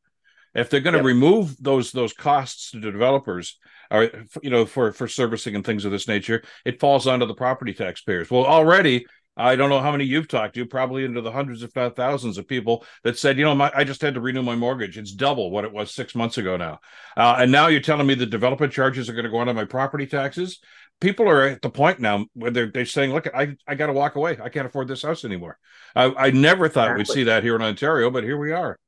If 0.55 0.68
they're 0.68 0.81
going 0.81 0.92
to 0.92 0.99
yep. 0.99 1.07
remove 1.07 1.57
those 1.59 1.92
those 1.92 2.12
costs 2.12 2.73
to 2.73 2.81
the 2.81 2.92
developers, 2.92 3.59
or 3.90 4.11
you 4.42 4.51
know, 4.51 4.66
for 4.66 4.92
for 4.92 5.09
servicing 5.09 5.55
and 5.55 5.64
things 5.64 5.87
of 5.87 5.92
this 5.92 6.09
nature, 6.09 6.42
it 6.66 6.79
falls 6.79 7.07
onto 7.07 7.25
the 7.25 7.35
property 7.35 7.73
taxpayers. 7.73 8.31
Well, 8.31 8.45
already 8.45 9.07
I 9.37 9.57
don't 9.57 9.71
know 9.71 9.81
how 9.81 9.92
many 9.92 10.05
you've 10.05 10.29
talked 10.29 10.55
to, 10.57 10.66
probably 10.66 11.05
into 11.05 11.23
the 11.23 11.33
hundreds, 11.33 11.62
if 11.62 11.75
not 11.75 11.97
thousands, 11.97 12.37
of 12.37 12.47
people 12.47 12.85
that 13.03 13.18
said, 13.18 13.38
you 13.38 13.45
know, 13.45 13.55
my, 13.55 13.73
I 13.75 13.85
just 13.85 14.03
had 14.03 14.14
to 14.14 14.21
renew 14.21 14.42
my 14.42 14.57
mortgage. 14.57 14.99
It's 14.99 15.12
double 15.12 15.51
what 15.51 15.64
it 15.64 15.73
was 15.73 15.95
six 15.95 16.14
months 16.14 16.37
ago 16.37 16.57
now. 16.57 16.81
Uh, 17.16 17.37
and 17.38 17.51
now 17.51 17.68
you're 17.68 17.81
telling 17.81 18.07
me 18.07 18.14
the 18.14 18.27
development 18.27 18.73
charges 18.73 19.09
are 19.09 19.14
going 19.14 19.25
to 19.25 19.31
go 19.31 19.38
onto 19.38 19.55
my 19.55 19.64
property 19.64 20.07
taxes 20.07 20.61
people 21.03 21.29
are 21.29 21.42
at 21.42 21.61
the 21.61 21.68
point 21.68 21.99
now 21.99 22.25
where 22.33 22.51
they're, 22.53 22.71
they're 22.71 22.87
saying, 22.87 23.12
look, 23.12 23.27
I, 23.35 23.57
I 23.66 23.75
got 23.75 23.88
to 23.88 23.92
walk 23.92 24.14
away. 24.14 24.38
I 24.42 24.49
can't 24.49 24.66
afford 24.66 24.88
this 24.88 25.03
house 25.03 25.25
anymore. 25.25 25.59
I, 25.97 26.05
I 26.14 26.31
never 26.31 26.68
thought 26.68 26.92
exactly. 26.92 27.01
we'd 27.01 27.07
see 27.09 27.25
that 27.25 27.42
here 27.42 27.57
in 27.57 27.62
Ontario, 27.62 28.09
but 28.11 28.25
here 28.25 28.38
we 28.38 28.53
are. 28.53 28.79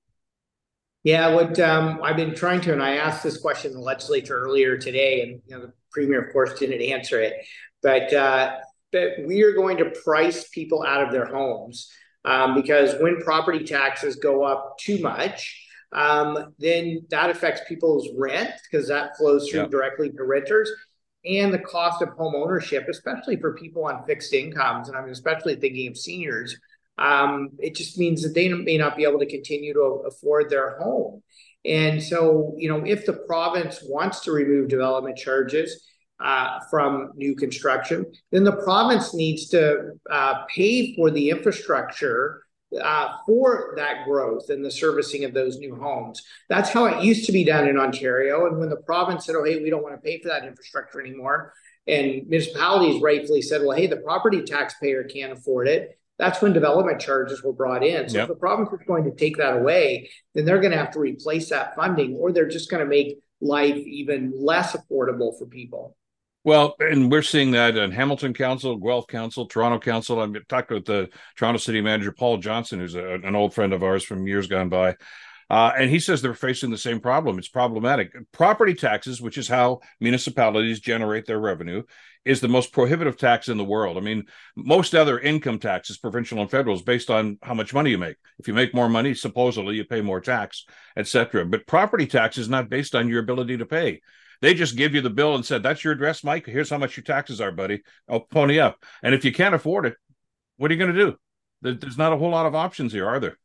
Yeah, 1.03 1.35
what 1.35 1.59
um, 1.61 2.01
I've 2.03 2.17
been 2.17 2.35
trying 2.35 2.63
to, 2.63 2.73
and 2.73 2.83
I 2.83 2.97
asked 2.97 3.23
this 3.23 3.39
question 3.39 3.73
in 3.73 3.77
the 3.77 3.83
legislature 3.83 4.39
earlier 4.39 4.79
today, 4.79 5.23
and 5.23 5.43
you 5.47 5.55
know, 5.55 5.67
the 5.67 5.73
premier, 5.93 6.23
of 6.23 6.33
course, 6.33 6.59
didn't 6.59 6.81
answer 6.81 7.21
it, 7.21 7.35
but 7.83 8.11
uh, 8.15 8.57
that 8.95 9.25
we 9.27 9.43
are 9.43 9.53
going 9.53 9.77
to 9.77 9.93
price 10.05 10.49
people 10.49 10.83
out 10.83 11.03
of 11.03 11.13
their 11.13 11.27
homes 11.27 11.93
um, 12.25 12.55
because 12.55 12.95
when 13.01 13.21
property 13.21 13.65
taxes 13.65 14.17
go 14.17 14.43
up 14.43 14.79
too 14.79 14.99
much, 15.01 15.61
um, 15.93 16.55
then 16.59 17.07
that 17.11 17.31
affects 17.31 17.61
people's 17.69 18.09
rent 18.17 18.51
because 18.65 18.89
that 18.89 19.17
flows 19.17 19.49
through 19.49 19.69
directly 19.69 20.11
to 20.11 20.25
renters 20.25 20.71
and 21.27 21.53
the 21.53 21.59
cost 21.59 22.03
of 22.03 22.11
home 22.11 22.35
ownership, 22.35 22.87
especially 22.89 23.37
for 23.37 23.55
people 23.55 23.85
on 23.85 24.05
fixed 24.07 24.33
incomes, 24.35 24.89
and 24.89 24.97
I'm 24.97 25.09
especially 25.09 25.57
thinking 25.57 25.89
of 25.89 25.97
seniors, 25.97 26.57
um, 26.99 27.51
it 27.59 27.75
just 27.75 27.99
means 27.99 28.23
that 28.23 28.35
they 28.35 28.49
may 28.49 28.77
not 28.77 28.97
be 28.97 29.05
able 29.05 29.19
to 29.19 29.27
continue 29.27 29.73
to 29.73 30.05
afford 30.07 30.51
their 30.51 30.79
home. 30.79 31.23
And 31.65 32.03
so, 32.03 32.55
you 32.59 32.69
know, 32.69 32.85
if 32.85 33.07
the 33.07 33.15
province 33.15 33.83
wants 33.83 34.21
to 34.21 34.33
remove 34.33 34.69
development 34.69 35.17
charges 35.17 35.83
uh, 36.21 36.61
from 36.71 37.11
new 37.17 37.35
construction, 37.35 38.07
then 38.31 38.45
the 38.45 38.57
province 38.57 39.15
needs 39.15 39.49
to 39.49 39.93
uh, 40.11 40.45
pay 40.55 40.95
for 40.95 41.11
the 41.11 41.31
infrastructure 41.31 42.43
uh, 42.81 43.17
for 43.27 43.75
that 43.77 44.05
growth 44.05 44.49
and 44.49 44.65
the 44.65 44.71
servicing 44.71 45.25
of 45.25 45.35
those 45.35 45.59
new 45.59 45.77
homes. 45.77 46.23
That's 46.49 46.71
how 46.71 46.87
it 46.87 47.05
used 47.05 47.27
to 47.27 47.33
be 47.33 47.45
done 47.45 47.69
in 47.69 47.79
Ontario. 47.79 48.47
And 48.47 48.59
when 48.59 48.69
the 48.69 48.77
province 48.77 49.27
said, 49.27 49.37
oh, 49.37 49.45
hey, 49.45 49.63
we 49.63 49.71
don't 49.71 49.83
want 49.83 49.95
to 49.95 50.01
pay 50.01 50.21
for 50.21 50.29
that 50.29 50.45
infrastructure 50.45 51.01
anymore, 51.01 51.53
and 51.87 52.27
municipalities 52.27 53.03
rightfully 53.03 53.43
said, 53.43 53.61
well, 53.63 53.77
hey, 53.77 53.87
the 53.87 53.99
property 53.99 54.43
taxpayer 54.43 55.05
can't 55.05 55.33
afford 55.33 55.69
it. 55.69 55.99
That's 56.19 56.41
when 56.41 56.53
development 56.53 57.01
charges 57.01 57.43
were 57.43 57.53
brought 57.53 57.85
in. 57.85 58.09
So 58.09 58.19
yep. 58.19 58.25
if 58.25 58.29
the 58.29 58.39
province 58.41 58.71
is 58.73 58.87
going 58.87 59.05
to 59.05 59.11
take 59.11 59.37
that 59.39 59.57
away, 59.57 60.11
then 60.35 60.45
they're 60.45 60.61
going 60.61 60.71
to 60.71 60.79
have 60.79 60.93
to 60.93 61.01
replace 61.01 61.51
that 61.51 61.75
funding, 61.75 62.15
or 62.15 62.33
they're 62.33 62.49
just 62.49 62.71
going 62.71 62.83
to 62.83 62.89
make 62.89 63.19
life 63.41 63.77
even 63.77 64.33
less 64.37 64.75
affordable 64.75 65.37
for 65.39 65.47
people. 65.47 65.97
Well, 66.45 66.75
and 66.79 67.11
we're 67.11 67.23
seeing 67.23 67.53
that 67.53 67.75
in 67.79 67.91
Hamilton 67.91 68.35
Council, 68.35 68.77
Guelph 68.77 69.07
Council, 69.07 69.47
Toronto 69.47 69.79
Council. 69.79 70.21
I'm 70.21 70.37
talking 70.47 70.75
with 70.75 70.85
the 70.85 71.09
Toronto 71.37 71.57
City 71.57 71.81
Manager 71.81 72.13
Paul 72.13 72.37
Johnson, 72.37 72.81
who's 72.81 72.95
a, 72.95 73.15
an 73.15 73.35
old 73.35 73.55
friend 73.55 73.73
of 73.73 73.83
ours 73.83 74.05
from 74.05 74.27
years 74.27 74.47
gone 74.47 74.69
by. 74.69 74.97
Uh, 75.49 75.73
and 75.79 75.91
he 75.91 75.99
says 75.99 76.21
they're 76.21 76.35
facing 76.35 76.71
the 76.71 76.77
same 76.77 77.01
problem. 77.01 77.39
It's 77.39 77.49
problematic. 77.49 78.13
Property 78.33 78.75
taxes, 78.75 79.23
which 79.23 79.39
is 79.39 79.49
how 79.49 79.81
municipalities 80.01 80.81
generate 80.81 81.25
their 81.27 81.39
revenue, 81.39 81.83
is 82.27 82.41
the 82.41 82.49
most 82.49 82.73
prohibitive 82.73 83.17
tax 83.17 83.49
in 83.49 83.57
the 83.57 83.65
world. 83.65 83.97
I 83.97 84.01
mean, 84.01 84.25
most 84.55 84.95
other 84.95 85.19
income 85.19 85.59
taxes, 85.59 85.97
provincial 85.97 86.41
and 86.41 86.51
federal, 86.51 86.77
is 86.77 86.83
based 86.83 87.11
on 87.11 87.39
how 87.43 87.55
much 87.55 87.73
money 87.73 87.91
you 87.91 87.99
make. 87.99 88.17
If 88.39 88.49
you 88.49 88.55
make 88.55 88.75
more 88.75 88.89
money, 88.89 89.15
supposedly 89.15 89.77
you 89.77 89.85
pay 89.85 90.03
more 90.03 90.21
tax, 90.21 90.67
etc. 90.97 91.47
But 91.47 91.67
property 91.67 92.07
tax 92.07 92.37
is 92.37 92.51
not 92.51 92.69
based 92.69 92.95
on 92.95 93.09
your 93.09 93.21
ability 93.21 93.59
to 93.59 93.67
pay. 93.67 94.01
They 94.41 94.55
just 94.55 94.77
give 94.77 94.95
you 94.95 95.01
the 95.01 95.11
bill 95.11 95.35
and 95.35 95.45
said, 95.45 95.63
"That's 95.63 95.85
your 95.85 95.93
address, 95.93 96.25
Mike. 96.25 96.47
Here's 96.47 96.71
how 96.71 96.79
much 96.79 96.97
your 96.97 97.05
taxes 97.05 97.41
are, 97.41 97.53
buddy. 97.53 97.83
I'll 98.09 98.21
pony 98.21 98.59
up." 98.59 98.83
And 99.03 99.15
if 99.15 99.25
you 99.25 99.33
can't 99.33 99.55
afford 99.55 99.87
it, 99.87 99.95
what 100.57 100.71
are 100.71 100.75
you 100.75 100.79
going 100.79 100.95
to 100.95 101.07
do? 101.07 101.17
There's 101.63 101.99
not 101.99 102.13
a 102.13 102.17
whole 102.17 102.31
lot 102.31 102.47
of 102.47 102.55
options 102.55 102.93
here, 102.93 103.07
are 103.07 103.21
there? 103.21 103.39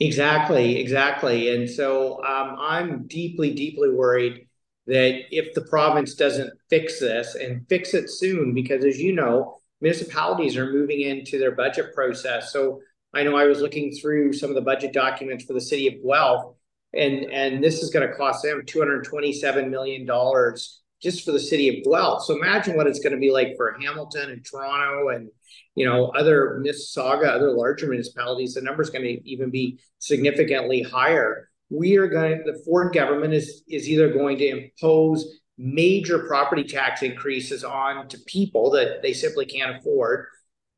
Exactly, 0.00 0.76
exactly. 0.80 1.54
And 1.54 1.68
so 1.68 2.24
um, 2.24 2.56
I'm 2.58 3.06
deeply, 3.06 3.52
deeply 3.52 3.90
worried 3.90 4.46
that 4.86 5.20
if 5.30 5.52
the 5.54 5.62
province 5.62 6.14
doesn't 6.14 6.52
fix 6.70 7.00
this 7.00 7.34
and 7.34 7.68
fix 7.68 7.92
it 7.94 8.08
soon, 8.08 8.54
because 8.54 8.84
as 8.84 8.98
you 8.98 9.12
know, 9.12 9.60
municipalities 9.80 10.56
are 10.56 10.72
moving 10.72 11.02
into 11.02 11.38
their 11.38 11.52
budget 11.52 11.94
process. 11.94 12.52
So 12.52 12.80
I 13.12 13.22
know 13.24 13.36
I 13.36 13.44
was 13.44 13.60
looking 13.60 13.92
through 13.92 14.32
some 14.32 14.48
of 14.50 14.54
the 14.54 14.62
budget 14.62 14.92
documents 14.92 15.44
for 15.44 15.52
the 15.52 15.60
city 15.60 15.88
of 15.88 16.02
Guelph, 16.02 16.54
and 16.94 17.24
and 17.30 17.62
this 17.62 17.82
is 17.82 17.90
going 17.90 18.08
to 18.08 18.14
cost 18.14 18.42
them 18.42 18.62
227 18.64 19.70
million 19.70 20.06
dollars 20.06 20.80
just 21.00 21.24
for 21.24 21.30
the 21.32 21.40
city 21.40 21.68
of 21.68 21.84
Guelph. 21.84 22.24
So 22.24 22.34
imagine 22.34 22.76
what 22.76 22.88
it's 22.88 22.98
going 22.98 23.12
to 23.12 23.18
be 23.18 23.30
like 23.30 23.54
for 23.56 23.76
Hamilton 23.80 24.30
and 24.30 24.44
Toronto 24.44 25.10
and 25.10 25.28
you 25.74 25.86
know 25.86 26.06
other 26.08 26.62
Mississauga, 26.64 27.28
other 27.28 27.52
larger 27.52 27.86
municipalities. 27.86 28.54
The 28.54 28.62
number 28.62 28.82
is 28.82 28.90
going 28.90 29.04
to 29.04 29.28
even 29.28 29.50
be 29.50 29.78
significantly 29.98 30.82
higher. 30.82 31.50
We 31.70 31.96
are 31.96 32.08
going. 32.08 32.42
The 32.44 32.60
Ford 32.64 32.94
government 32.94 33.34
is 33.34 33.62
is 33.68 33.88
either 33.88 34.12
going 34.12 34.38
to 34.38 34.48
impose 34.48 35.40
major 35.58 36.20
property 36.20 36.64
tax 36.64 37.02
increases 37.02 37.64
on 37.64 38.08
to 38.08 38.18
people 38.26 38.70
that 38.70 39.02
they 39.02 39.12
simply 39.12 39.44
can't 39.44 39.76
afford, 39.76 40.26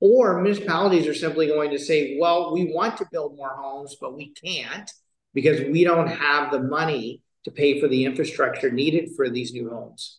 or 0.00 0.42
municipalities 0.42 1.06
are 1.06 1.14
simply 1.14 1.46
going 1.46 1.70
to 1.70 1.78
say, 1.78 2.18
"Well, 2.20 2.52
we 2.52 2.72
want 2.72 2.96
to 2.96 3.06
build 3.12 3.36
more 3.36 3.54
homes, 3.56 3.96
but 4.00 4.16
we 4.16 4.32
can't 4.34 4.90
because 5.34 5.60
we 5.60 5.84
don't 5.84 6.08
have 6.08 6.50
the 6.50 6.60
money." 6.60 7.22
to 7.44 7.50
pay 7.50 7.80
for 7.80 7.88
the 7.88 8.04
infrastructure 8.04 8.70
needed 8.70 9.10
for 9.16 9.30
these 9.30 9.52
new 9.52 9.70
homes. 9.70 10.18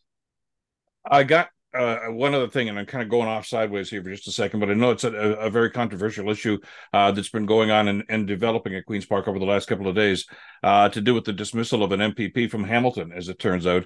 I 1.09 1.23
got 1.23 1.49
uh, 1.73 2.07
one 2.07 2.33
other 2.33 2.49
thing, 2.49 2.67
and 2.67 2.77
I'm 2.77 2.85
kind 2.85 3.01
of 3.01 3.09
going 3.09 3.27
off 3.27 3.45
sideways 3.45 3.89
here 3.89 4.03
for 4.03 4.09
just 4.09 4.27
a 4.27 4.31
second, 4.31 4.59
but 4.59 4.69
I 4.69 4.73
know 4.73 4.91
it's 4.91 5.03
a, 5.03 5.11
a 5.11 5.49
very 5.49 5.71
controversial 5.71 6.29
issue 6.29 6.59
uh, 6.93 7.11
that's 7.11 7.29
been 7.29 7.45
going 7.45 7.71
on 7.71 8.03
and, 8.09 8.27
developing 8.27 8.75
at 8.75 8.85
Queen's 8.85 9.05
Park 9.05 9.27
over 9.27 9.39
the 9.39 9.45
last 9.45 9.67
couple 9.67 9.87
of 9.87 9.95
days 9.95 10.25
uh, 10.63 10.89
to 10.89 11.01
do 11.01 11.13
with 11.13 11.23
the 11.23 11.33
dismissal 11.33 11.83
of 11.83 11.91
an 11.91 11.99
MPP 11.99 12.49
from 12.49 12.65
Hamilton, 12.65 13.13
as 13.13 13.29
it 13.29 13.39
turns 13.39 13.65
out. 13.65 13.85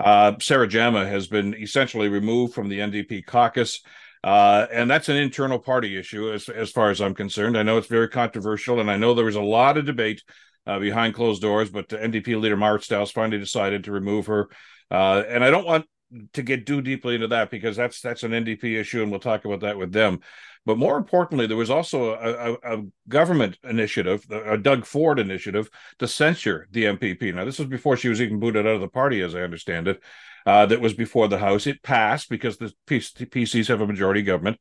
Uh, 0.00 0.32
Sarah 0.40 0.68
Jama 0.68 1.06
has 1.06 1.26
been 1.26 1.54
essentially 1.54 2.08
removed 2.08 2.54
from 2.54 2.68
the 2.68 2.78
NDP 2.78 3.26
caucus. 3.26 3.80
Uh, 4.24 4.66
and 4.72 4.90
that's 4.90 5.08
an 5.08 5.16
internal 5.16 5.58
party 5.58 5.96
issue, 5.96 6.32
as 6.32 6.48
as 6.48 6.72
far 6.72 6.90
as 6.90 7.00
I'm 7.00 7.14
concerned. 7.14 7.56
I 7.56 7.62
know 7.62 7.78
it's 7.78 7.86
very 7.86 8.08
controversial, 8.08 8.80
and 8.80 8.90
I 8.90 8.96
know 8.96 9.14
there 9.14 9.26
was 9.26 9.36
a 9.36 9.42
lot 9.42 9.76
of 9.76 9.84
debate 9.84 10.24
uh, 10.66 10.78
behind 10.78 11.14
closed 11.14 11.42
doors, 11.42 11.70
but 11.70 11.88
NDP 11.88 12.40
leader 12.40 12.56
Marit 12.56 12.82
Stiles 12.82 13.12
finally 13.12 13.38
decided 13.38 13.84
to 13.84 13.92
remove 13.92 14.26
her. 14.26 14.48
Uh, 14.90 15.22
and 15.28 15.44
I 15.44 15.50
don't 15.50 15.66
want 15.66 15.86
to 16.32 16.42
get 16.42 16.66
too 16.66 16.82
deeply 16.82 17.16
into 17.16 17.28
that 17.28 17.50
because 17.50 17.76
that's 17.76 18.00
that's 18.00 18.22
an 18.22 18.32
NDP 18.32 18.78
issue, 18.78 19.02
and 19.02 19.10
we'll 19.10 19.20
talk 19.20 19.44
about 19.44 19.60
that 19.60 19.78
with 19.78 19.92
them. 19.92 20.20
But 20.64 20.78
more 20.78 20.96
importantly, 20.96 21.46
there 21.46 21.56
was 21.56 21.70
also 21.70 22.14
a, 22.14 22.52
a, 22.52 22.78
a 22.78 22.82
government 23.08 23.56
initiative, 23.62 24.24
a 24.30 24.58
Doug 24.58 24.84
Ford 24.84 25.20
initiative, 25.20 25.70
to 26.00 26.08
censure 26.08 26.66
the 26.72 26.84
MPP. 26.84 27.32
Now, 27.32 27.44
this 27.44 27.60
was 27.60 27.68
before 27.68 27.96
she 27.96 28.08
was 28.08 28.20
even 28.20 28.40
booted 28.40 28.66
out 28.66 28.74
of 28.74 28.80
the 28.80 28.88
party, 28.88 29.22
as 29.22 29.36
I 29.36 29.42
understand 29.42 29.86
it. 29.86 30.02
Uh, 30.44 30.66
that 30.66 30.80
was 30.80 30.94
before 30.94 31.28
the 31.28 31.38
House. 31.38 31.66
It 31.66 31.82
passed 31.82 32.28
because 32.28 32.56
the 32.56 32.72
PCs 32.86 33.68
have 33.68 33.80
a 33.80 33.86
majority 33.86 34.22
government. 34.22 34.58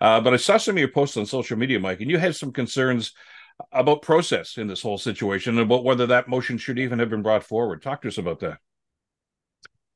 Uh, 0.00 0.20
but 0.20 0.32
I 0.32 0.36
saw 0.36 0.56
some 0.56 0.76
of 0.76 0.78
your 0.78 0.90
posts 0.90 1.16
on 1.16 1.26
social 1.26 1.56
media, 1.56 1.80
Mike, 1.80 2.00
and 2.00 2.10
you 2.10 2.18
had 2.18 2.36
some 2.36 2.52
concerns 2.52 3.12
about 3.72 4.02
process 4.02 4.56
in 4.56 4.66
this 4.66 4.82
whole 4.82 4.98
situation 4.98 5.54
and 5.58 5.66
about 5.66 5.84
whether 5.84 6.06
that 6.06 6.28
motion 6.28 6.58
should 6.58 6.78
even 6.78 6.98
have 6.98 7.10
been 7.10 7.22
brought 7.22 7.44
forward. 7.44 7.82
Talk 7.82 8.02
to 8.02 8.08
us 8.08 8.18
about 8.18 8.40
that. 8.40 8.58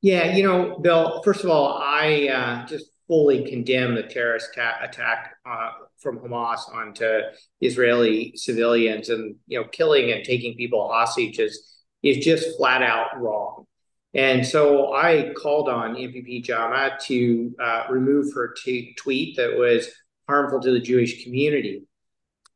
Yeah, 0.01 0.35
you 0.35 0.43
know, 0.43 0.79
Bill, 0.79 1.21
first 1.23 1.43
of 1.43 1.49
all, 1.49 1.81
I 1.81 2.27
uh, 2.27 2.67
just 2.67 2.87
fully 3.07 3.45
condemn 3.49 3.95
the 3.95 4.03
terrorist 4.03 4.49
ta- 4.53 4.79
attack 4.81 5.35
uh, 5.45 5.71
from 5.99 6.19
Hamas 6.19 6.59
onto 6.73 7.19
Israeli 7.61 8.33
civilians 8.35 9.09
and, 9.09 9.35
you 9.47 9.61
know, 9.61 9.67
killing 9.71 10.11
and 10.11 10.23
taking 10.23 10.55
people 10.55 10.89
hostage 10.89 11.39
is, 11.39 11.81
is 12.01 12.23
just 12.23 12.57
flat 12.57 12.81
out 12.81 13.19
wrong. 13.21 13.65
And 14.13 14.45
so 14.45 14.93
I 14.93 15.33
called 15.41 15.69
on 15.69 15.95
MPP 15.95 16.43
Jama 16.43 16.97
to 17.05 17.55
uh, 17.59 17.85
remove 17.89 18.33
her 18.35 18.53
t- 18.63 18.93
tweet 18.97 19.37
that 19.37 19.57
was 19.57 19.87
harmful 20.27 20.59
to 20.61 20.71
the 20.71 20.79
Jewish 20.79 21.23
community. 21.23 21.83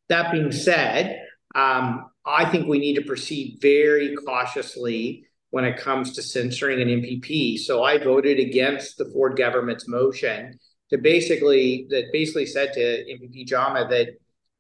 That 0.10 0.32
being 0.32 0.52
said, 0.52 1.22
um, 1.56 2.10
I 2.26 2.46
think 2.46 2.68
we 2.68 2.80
need 2.80 2.96
to 2.96 3.02
proceed 3.02 3.60
very 3.62 4.16
cautiously 4.16 5.26
when 5.50 5.66
it 5.66 5.78
comes 5.78 6.14
to 6.14 6.22
censoring 6.22 6.82
an 6.82 7.02
MPP. 7.02 7.58
So 7.60 7.84
I 7.84 7.98
voted 7.98 8.40
against 8.40 8.98
the 8.98 9.06
Ford 9.06 9.38
government's 9.38 9.88
motion 9.88 10.60
to 10.90 10.98
basically 10.98 11.88
that 11.90 12.12
basically 12.12 12.46
said 12.46 12.74
to 12.74 12.80
MPP 12.80 13.48
Jama 13.48 13.88
that 13.90 14.10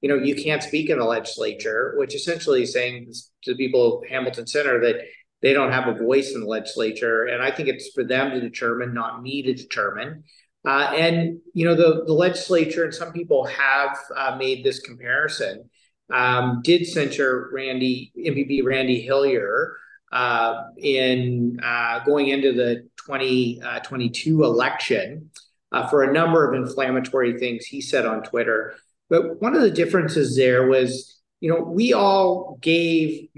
you 0.01 0.09
know 0.09 0.15
you 0.15 0.35
can't 0.35 0.63
speak 0.63 0.89
in 0.89 0.99
the 0.99 1.05
legislature, 1.05 1.93
which 1.97 2.15
essentially 2.15 2.63
is 2.63 2.73
saying 2.73 3.11
to 3.43 3.53
the 3.53 3.57
people 3.57 3.99
of 3.99 4.09
Hamilton 4.09 4.47
Center 4.47 4.79
that 4.81 5.01
they 5.41 5.53
don't 5.53 5.71
have 5.71 5.87
a 5.87 5.93
voice 5.93 6.33
in 6.33 6.41
the 6.41 6.47
legislature, 6.47 7.25
and 7.25 7.43
I 7.43 7.51
think 7.51 7.69
it's 7.69 7.91
for 7.93 8.03
them 8.03 8.31
to 8.31 8.41
determine, 8.41 8.93
not 8.93 9.21
me 9.21 9.43
to 9.43 9.53
determine. 9.53 10.23
Uh, 10.67 10.91
and 10.97 11.39
you 11.53 11.63
know 11.63 11.73
the 11.73 12.03
the 12.05 12.13
legislature 12.13 12.83
and 12.83 12.93
some 12.93 13.13
people 13.13 13.45
have 13.45 13.97
uh, 14.15 14.35
made 14.37 14.65
this 14.65 14.81
comparison. 14.81 15.69
Um, 16.09 16.61
did 16.61 16.85
censure 16.85 17.49
Randy 17.53 18.11
MPP 18.17 18.65
Randy 18.65 19.01
Hillier 19.01 19.77
uh, 20.11 20.63
in 20.77 21.59
uh, 21.63 21.99
going 22.05 22.27
into 22.27 22.51
the 22.51 22.87
2022 23.05 24.43
uh, 24.43 24.47
election 24.47 25.29
uh, 25.71 25.87
for 25.87 26.03
a 26.03 26.11
number 26.11 26.45
of 26.45 26.53
inflammatory 26.53 27.37
things 27.37 27.65
he 27.65 27.79
said 27.79 28.05
on 28.05 28.21
Twitter. 28.23 28.75
But 29.09 29.41
one 29.41 29.55
of 29.55 29.61
the 29.61 29.71
differences 29.71 30.35
there 30.35 30.67
was, 30.67 31.17
you 31.39 31.49
know, 31.49 31.61
we 31.61 31.93
all 31.93 32.57
gave 32.61 33.29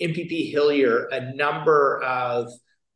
MPP 0.00 0.50
Hillier 0.50 1.06
a 1.12 1.34
number 1.34 2.02
of 2.02 2.50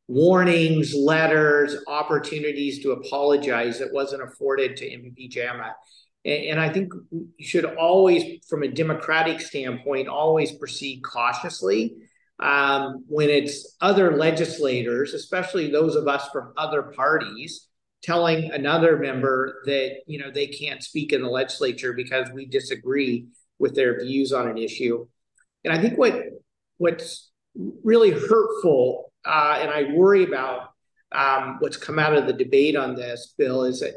warnings, 0.09 0.95
letters, 0.95 1.77
opportunities 1.87 2.83
to 2.83 2.93
apologize 2.93 3.79
that 3.79 3.93
wasn't 3.93 4.23
afforded 4.23 4.77
to 4.79 4.87
MPP 4.87 5.31
Jama. 5.31 5.77
And, 6.25 6.45
and 6.45 6.61
I 6.61 6.71
think 6.73 6.93
you 7.11 7.47
should 7.47 7.67
always, 7.67 8.45
from 8.49 8.63
a 8.63 8.69
democratic 8.69 9.41
standpoint, 9.41 10.09
always 10.09 10.53
proceed 10.53 11.03
cautiously. 11.03 11.97
Um, 12.41 13.05
when 13.09 13.31
it's 13.31 13.77
other 13.81 14.17
legislators, 14.17 15.13
especially 15.13 15.71
those 15.71 15.97
of 15.97 16.07
us 16.07 16.29
from 16.29 16.53
other 16.57 16.83
parties, 16.83 17.69
telling 18.03 18.53
another 18.53 18.97
member 18.97 19.61
that 19.67 20.03
you 20.07 20.21
know 20.21 20.31
they 20.31 20.47
can't 20.47 20.83
speak 20.83 21.13
in 21.13 21.21
the 21.21 21.29
legislature 21.29 21.93
because 21.93 22.31
we 22.31 22.47
disagree 22.47 23.27
with 23.59 23.75
their 23.75 24.01
views 24.01 24.33
on 24.33 24.49
an 24.49 24.57
issue. 24.57 25.07
And 25.65 25.73
I 25.73 25.81
think 25.81 25.99
what 25.99 26.15
what's 26.77 27.31
really 27.83 28.13
hurtful 28.13 29.08
and 29.29 29.71
I 29.71 29.93
worry 29.95 30.25
about 30.25 30.71
um, 31.13 31.57
what's 31.61 31.77
come 31.77 31.99
out 31.99 32.15
of 32.15 32.27
the 32.27 32.33
debate 32.33 32.77
on 32.77 32.95
this 32.95 33.35
bill 33.37 33.65
is 33.65 33.81
that 33.81 33.95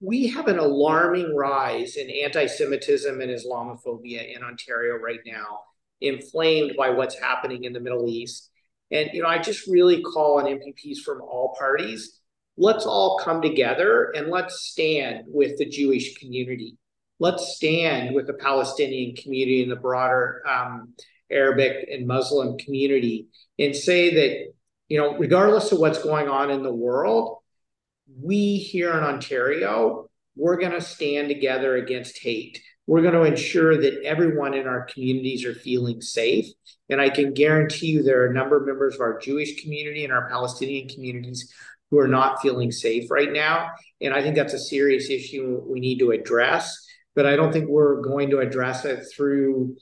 we 0.00 0.28
have 0.28 0.48
an 0.48 0.58
alarming 0.58 1.34
rise 1.34 1.96
in 1.96 2.08
anti-Semitism 2.10 3.20
and 3.20 3.30
Islamophobia 3.30 4.34
in 4.34 4.42
Ontario 4.42 4.96
right 4.96 5.20
now, 5.26 5.60
inflamed 6.00 6.72
by 6.76 6.90
what's 6.90 7.18
happening 7.18 7.64
in 7.64 7.72
the 7.72 7.80
Middle 7.80 8.08
East. 8.08 8.50
And 8.90 9.10
you 9.12 9.22
know, 9.22 9.28
I 9.28 9.38
just 9.38 9.66
really 9.66 10.02
call 10.02 10.38
on 10.38 10.46
MPPs 10.46 10.98
from 11.04 11.20
all 11.20 11.54
parties. 11.58 12.20
Let's 12.56 12.86
all 12.86 13.18
come 13.18 13.42
together 13.42 14.10
and 14.14 14.28
let's 14.28 14.70
stand 14.70 15.24
with 15.26 15.58
the 15.58 15.68
Jewish 15.68 16.16
community. 16.16 16.76
Let's 17.18 17.56
stand 17.56 18.14
with 18.14 18.26
the 18.26 18.34
Palestinian 18.34 19.14
community 19.16 19.62
and 19.62 19.70
the 19.70 19.76
broader 19.76 20.42
um, 20.50 20.94
Arabic 21.30 21.88
and 21.90 22.06
Muslim 22.06 22.58
community 22.58 23.28
and 23.60 23.76
say 23.76 24.14
that, 24.14 24.52
you 24.88 24.98
know, 24.98 25.16
regardless 25.16 25.70
of 25.70 25.78
what's 25.78 26.02
going 26.02 26.28
on 26.28 26.50
in 26.50 26.62
the 26.64 26.74
world, 26.74 27.38
we 28.20 28.56
here 28.56 28.90
in 28.96 29.04
Ontario, 29.04 30.08
we're 30.34 30.56
going 30.56 30.72
to 30.72 30.80
stand 30.80 31.28
together 31.28 31.76
against 31.76 32.18
hate. 32.18 32.60
We're 32.86 33.02
going 33.02 33.14
to 33.14 33.22
ensure 33.22 33.80
that 33.80 34.02
everyone 34.02 34.54
in 34.54 34.66
our 34.66 34.84
communities 34.86 35.44
are 35.44 35.54
feeling 35.54 36.00
safe. 36.00 36.46
And 36.88 37.00
I 37.00 37.10
can 37.10 37.34
guarantee 37.34 37.88
you 37.88 38.02
there 38.02 38.22
are 38.22 38.30
a 38.30 38.34
number 38.34 38.56
of 38.56 38.66
members 38.66 38.96
of 38.96 39.00
our 39.00 39.18
Jewish 39.18 39.62
community 39.62 40.02
and 40.02 40.12
our 40.12 40.28
Palestinian 40.28 40.88
communities 40.88 41.52
who 41.90 41.98
are 41.98 42.08
not 42.08 42.40
feeling 42.40 42.72
safe 42.72 43.10
right 43.10 43.32
now. 43.32 43.70
And 44.00 44.14
I 44.14 44.22
think 44.22 44.34
that's 44.34 44.54
a 44.54 44.58
serious 44.58 45.10
issue 45.10 45.62
we 45.66 45.78
need 45.78 45.98
to 45.98 46.12
address. 46.12 46.86
But 47.14 47.26
I 47.26 47.36
don't 47.36 47.52
think 47.52 47.68
we're 47.68 48.00
going 48.00 48.30
to 48.30 48.38
address 48.38 48.84
it 48.84 49.04
through 49.14 49.76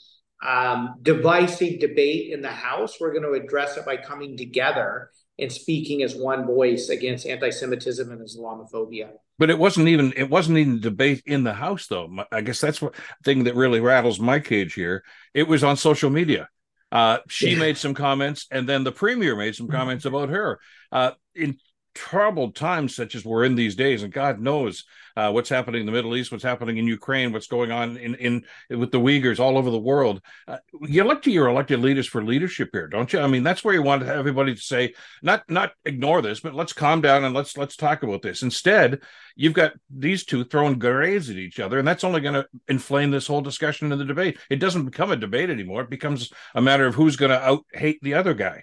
um, 0.45 0.97
divisive 1.03 1.81
debate 1.81 2.33
in 2.33 2.43
the 2.43 2.51
House. 2.51 2.99
We're 3.01 3.13
going 3.13 3.25
to 3.25 3.33
address 3.33 3.77
it 3.77 3.85
by 3.85 3.97
coming 3.97 4.37
together 4.37 5.11
and 5.39 5.53
speaking 5.53 6.03
as 6.03 6.15
one 6.15 6.47
voice 6.47 6.89
against 6.89 7.27
anti-Semitism 7.27 8.11
and 8.11 8.21
Islamophobia. 8.21 9.11
But 9.39 9.51
it 9.51 9.59
wasn't 9.59 9.89
even 9.89 10.13
it 10.17 10.29
wasn't 10.29 10.59
even 10.59 10.81
debate 10.81 11.23
in 11.25 11.45
the 11.45 11.53
House, 11.53 11.87
though. 11.87 12.11
I 12.33 12.41
guess 12.41 12.61
that's 12.61 12.83
what 12.83 12.95
thing 13.25 13.45
that 13.45 13.55
really 13.55 13.81
rattles 13.81 14.19
my 14.19 14.41
cage 14.41 14.75
here. 14.75 15.05
It 15.33 15.47
was 15.47 15.63
on 15.63 15.77
social 15.77 16.11
media. 16.11 16.49
Uh, 16.91 17.19
she 17.29 17.51
yeah. 17.51 17.59
made 17.59 17.77
some 17.77 17.95
comments, 17.95 18.47
and 18.51 18.69
then 18.69 18.83
the 18.83 18.93
premier 18.93 19.37
made 19.37 19.55
some 19.55 19.69
comments 19.69 20.05
about 20.07 20.31
her. 20.31 20.59
Uh, 20.91 21.13
in 21.35 21.59
troubled 21.99 22.55
times 22.55 22.95
such 22.95 23.17
as 23.17 23.25
we're 23.25 23.45
in 23.45 23.57
these 23.57 23.75
days, 23.75 24.05
and 24.05 24.13
God 24.13 24.41
knows 24.41 24.85
uh, 25.17 25.33
what's 25.33 25.49
happening 25.49 25.81
in 25.81 25.87
the 25.87 25.93
Middle 25.93 26.15
East, 26.15 26.31
what's 26.31 26.45
happening 26.45 26.77
in 26.77 26.87
Ukraine, 26.87 27.33
what's 27.33 27.49
going 27.49 27.73
on 27.73 27.97
in 27.97 28.15
in 28.15 28.45
with 28.71 28.93
the 28.93 29.01
Uyghurs 29.01 29.41
all 29.41 29.59
over 29.59 29.69
the 29.69 29.79
world. 29.79 30.23
Uh, 30.47 30.59
you 30.81 31.03
look 31.03 31.23
to 31.23 31.33
your 31.33 31.49
elected 31.49 31.81
leaders 31.81 32.07
for 32.07 32.23
leadership 32.23 32.69
here, 32.73 32.87
don't 32.87 33.13
you? 33.13 33.19
I 33.19 33.27
mean, 33.27 33.43
that's 33.43 33.65
where 33.65 33.75
you 33.75 33.83
want 33.83 34.05
everybody 34.05 34.55
to 34.55 34.61
say, 34.61 34.95
not 35.23 35.43
not 35.51 35.73
ignore 35.85 36.23
this, 36.23 36.39
but 36.39 36.55
let's 36.55 36.73
calm 36.73 37.01
down 37.01 37.25
and 37.25 37.35
let's 37.35 37.57
let's 37.57 37.75
talk 37.75 38.05
about 38.05 38.23
this. 38.23 38.43
Instead, 38.43 39.01
you've 39.35 39.55
got 39.55 39.73
these 39.91 40.25
two 40.25 40.45
throwing 40.45 40.79
grenades 40.79 41.29
at 41.31 41.37
each 41.37 41.59
other, 41.59 41.81
and 41.81 41.89
that's 41.89 42.05
only 42.05 42.21
going 42.21 42.35
to 42.35 42.47
inflame 42.69 43.11
this 43.11 43.27
whole 43.27 43.41
discussion 43.41 43.91
in 43.91 43.99
the 43.99 44.05
debate. 44.05 44.39
It 44.51 44.61
doesn't 44.61 44.85
become 44.85 45.11
a 45.11 45.17
debate 45.17 45.51
anymore; 45.51 45.83
it 45.83 45.91
becomes 45.91 46.33
a 46.55 46.63
matter 46.63 46.87
of 46.87 46.95
who's 46.95 47.17
going 47.17 47.33
to 47.33 47.43
out 47.43 47.65
hate 47.73 47.99
the 48.03 48.15
other 48.15 48.35
guy. 48.35 48.63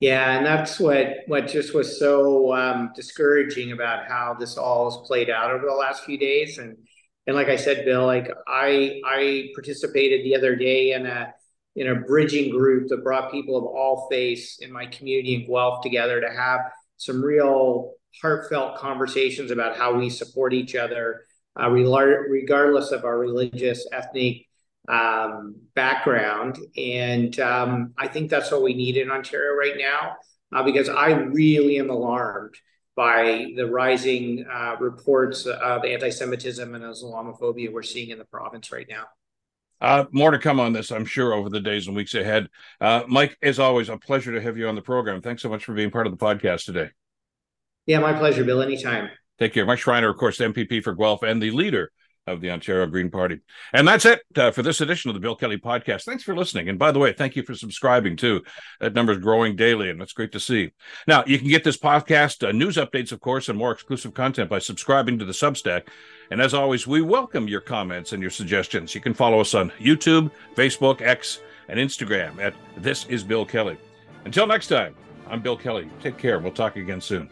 Yeah, 0.00 0.36
and 0.36 0.46
that's 0.46 0.78
what 0.78 1.16
what 1.26 1.48
just 1.48 1.74
was 1.74 1.98
so 1.98 2.54
um, 2.54 2.92
discouraging 2.94 3.72
about 3.72 4.06
how 4.06 4.36
this 4.38 4.56
all 4.56 4.90
has 4.90 5.06
played 5.08 5.28
out 5.28 5.50
over 5.50 5.66
the 5.66 5.74
last 5.74 6.04
few 6.04 6.16
days. 6.16 6.58
And 6.58 6.76
and 7.26 7.34
like 7.34 7.48
I 7.48 7.56
said, 7.56 7.84
Bill, 7.84 8.06
like 8.06 8.30
I 8.46 9.00
I 9.04 9.48
participated 9.54 10.24
the 10.24 10.36
other 10.36 10.54
day 10.54 10.92
in 10.92 11.04
a 11.06 11.34
in 11.74 11.88
a 11.88 11.96
bridging 11.96 12.50
group 12.50 12.88
that 12.88 13.02
brought 13.02 13.32
people 13.32 13.56
of 13.56 13.64
all 13.64 14.06
faiths 14.10 14.58
in 14.60 14.70
my 14.72 14.86
community 14.86 15.34
in 15.34 15.46
Guelph 15.46 15.82
together 15.82 16.20
to 16.20 16.30
have 16.30 16.60
some 16.96 17.22
real 17.22 17.94
heartfelt 18.20 18.76
conversations 18.76 19.50
about 19.50 19.76
how 19.76 19.94
we 19.94 20.10
support 20.10 20.52
each 20.52 20.74
other, 20.74 21.24
uh, 21.60 21.70
regardless 21.70 22.90
of 22.90 23.04
our 23.04 23.18
religious, 23.18 23.86
ethnic, 23.92 24.47
background. 25.74 26.58
And 26.76 27.38
um, 27.40 27.92
I 27.98 28.08
think 28.08 28.30
that's 28.30 28.50
what 28.50 28.62
we 28.62 28.74
need 28.74 28.96
in 28.96 29.10
Ontario 29.10 29.54
right 29.54 29.76
now, 29.76 30.16
uh, 30.54 30.62
because 30.62 30.88
I 30.88 31.10
really 31.10 31.78
am 31.78 31.90
alarmed 31.90 32.54
by 32.96 33.52
the 33.54 33.64
rising 33.64 34.44
uh, 34.52 34.74
reports 34.80 35.46
of 35.46 35.84
anti 35.84 36.10
Semitism 36.10 36.74
and 36.74 36.84
Islamophobia 36.84 37.72
we're 37.72 37.82
seeing 37.82 38.10
in 38.10 38.18
the 38.18 38.24
province 38.24 38.72
right 38.72 38.86
now. 38.88 39.04
Uh, 39.80 40.04
more 40.10 40.32
to 40.32 40.38
come 40.38 40.58
on 40.58 40.72
this, 40.72 40.90
I'm 40.90 41.04
sure, 41.04 41.32
over 41.32 41.48
the 41.48 41.60
days 41.60 41.86
and 41.86 41.94
weeks 41.94 42.14
ahead. 42.14 42.48
Uh, 42.80 43.02
Mike, 43.06 43.38
as 43.40 43.60
always, 43.60 43.88
a 43.88 43.96
pleasure 43.96 44.32
to 44.32 44.40
have 44.40 44.58
you 44.58 44.66
on 44.66 44.74
the 44.74 44.82
program. 44.82 45.22
Thanks 45.22 45.42
so 45.42 45.48
much 45.48 45.64
for 45.64 45.72
being 45.74 45.92
part 45.92 46.08
of 46.08 46.18
the 46.18 46.24
podcast 46.24 46.64
today. 46.64 46.90
Yeah, 47.86 48.00
my 48.00 48.12
pleasure, 48.12 48.42
Bill. 48.42 48.60
Anytime. 48.60 49.10
Take 49.38 49.54
care. 49.54 49.64
Mike 49.64 49.78
Schreiner, 49.78 50.08
of 50.08 50.16
course, 50.16 50.38
MPP 50.38 50.82
for 50.82 50.94
Guelph 50.94 51.22
and 51.22 51.40
the 51.40 51.52
leader 51.52 51.92
of 52.28 52.40
the 52.40 52.50
Ontario 52.50 52.86
Green 52.86 53.10
Party. 53.10 53.40
And 53.72 53.86
that's 53.86 54.04
it 54.04 54.22
uh, 54.36 54.50
for 54.50 54.62
this 54.62 54.80
edition 54.80 55.08
of 55.10 55.14
the 55.14 55.20
Bill 55.20 55.34
Kelly 55.34 55.58
Podcast. 55.58 56.04
Thanks 56.04 56.22
for 56.22 56.36
listening. 56.36 56.68
And 56.68 56.78
by 56.78 56.92
the 56.92 56.98
way, 56.98 57.12
thank 57.12 57.36
you 57.36 57.42
for 57.42 57.54
subscribing 57.54 58.16
too. 58.16 58.42
That 58.80 58.94
number 58.94 59.12
is 59.12 59.18
growing 59.18 59.56
daily, 59.56 59.90
and 59.90 60.00
that's 60.00 60.12
great 60.12 60.32
to 60.32 60.40
see. 60.40 60.72
Now, 61.06 61.24
you 61.26 61.38
can 61.38 61.48
get 61.48 61.64
this 61.64 61.76
podcast, 61.76 62.46
uh, 62.46 62.52
news 62.52 62.76
updates, 62.76 63.12
of 63.12 63.20
course, 63.20 63.48
and 63.48 63.58
more 63.58 63.72
exclusive 63.72 64.14
content 64.14 64.50
by 64.50 64.58
subscribing 64.58 65.18
to 65.18 65.24
the 65.24 65.32
Substack. 65.32 65.88
And 66.30 66.40
as 66.40 66.54
always, 66.54 66.86
we 66.86 67.00
welcome 67.00 67.48
your 67.48 67.60
comments 67.60 68.12
and 68.12 68.20
your 68.20 68.30
suggestions. 68.30 68.94
You 68.94 69.00
can 69.00 69.14
follow 69.14 69.40
us 69.40 69.54
on 69.54 69.70
YouTube, 69.78 70.30
Facebook, 70.54 71.00
X, 71.00 71.40
and 71.68 71.78
Instagram 71.78 72.38
at 72.38 72.54
This 72.76 73.06
Is 73.06 73.24
Bill 73.24 73.44
Kelly. 73.44 73.78
Until 74.24 74.46
next 74.46 74.68
time, 74.68 74.94
I'm 75.28 75.40
Bill 75.40 75.56
Kelly. 75.56 75.88
Take 76.02 76.18
care. 76.18 76.38
We'll 76.38 76.52
talk 76.52 76.76
again 76.76 77.00
soon. 77.00 77.28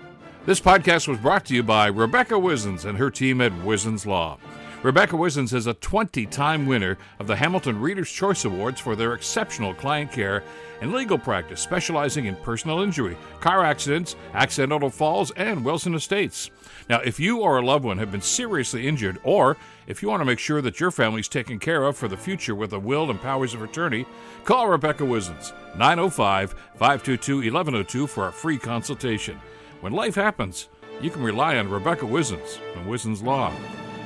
This 0.46 0.60
podcast 0.60 1.08
was 1.08 1.18
brought 1.18 1.44
to 1.46 1.54
you 1.54 1.62
by 1.62 1.88
Rebecca 1.88 2.34
Wizens 2.34 2.84
and 2.84 2.96
her 2.96 3.10
team 3.10 3.40
at 3.40 3.52
Wizens 3.64 4.06
Law. 4.06 4.38
Rebecca 4.82 5.16
Wizens 5.16 5.54
is 5.54 5.66
a 5.66 5.74
20 5.74 6.26
time 6.26 6.66
winner 6.66 6.98
of 7.18 7.26
the 7.26 7.36
Hamilton 7.36 7.80
Reader's 7.80 8.10
Choice 8.10 8.44
Awards 8.44 8.78
for 8.78 8.94
their 8.94 9.14
exceptional 9.14 9.74
client 9.74 10.12
care 10.12 10.44
and 10.82 10.92
legal 10.92 11.18
practice, 11.18 11.60
specializing 11.60 12.26
in 12.26 12.36
personal 12.36 12.82
injury, 12.82 13.16
car 13.40 13.64
accidents, 13.64 14.16
accidental 14.34 14.90
falls, 14.90 15.30
and 15.32 15.64
Wills 15.64 15.86
and 15.86 15.94
Estates. 15.94 16.50
Now, 16.90 17.00
if 17.00 17.18
you 17.18 17.40
or 17.40 17.58
a 17.58 17.64
loved 17.64 17.86
one 17.86 17.96
have 17.96 18.12
been 18.12 18.20
seriously 18.20 18.86
injured, 18.86 19.18
or 19.24 19.56
if 19.86 20.02
you 20.02 20.08
want 20.08 20.20
to 20.20 20.26
make 20.26 20.38
sure 20.38 20.60
that 20.60 20.78
your 20.78 20.90
family 20.90 21.20
is 21.20 21.28
taken 21.28 21.58
care 21.58 21.84
of 21.84 21.96
for 21.96 22.06
the 22.06 22.16
future 22.16 22.54
with 22.54 22.74
a 22.74 22.78
will 22.78 23.10
and 23.10 23.20
powers 23.20 23.54
of 23.54 23.62
attorney, 23.62 24.04
call 24.44 24.68
Rebecca 24.68 25.04
Wizens, 25.04 25.54
905 25.76 26.50
522 26.74 27.36
1102 27.36 28.06
for 28.06 28.28
a 28.28 28.32
free 28.32 28.58
consultation. 28.58 29.40
When 29.80 29.94
life 29.94 30.14
happens, 30.14 30.68
you 31.00 31.10
can 31.10 31.22
rely 31.22 31.56
on 31.56 31.70
Rebecca 31.70 32.04
Wizens 32.04 32.60
and 32.74 32.86
Wizens 32.86 33.22
Law. 33.22 33.52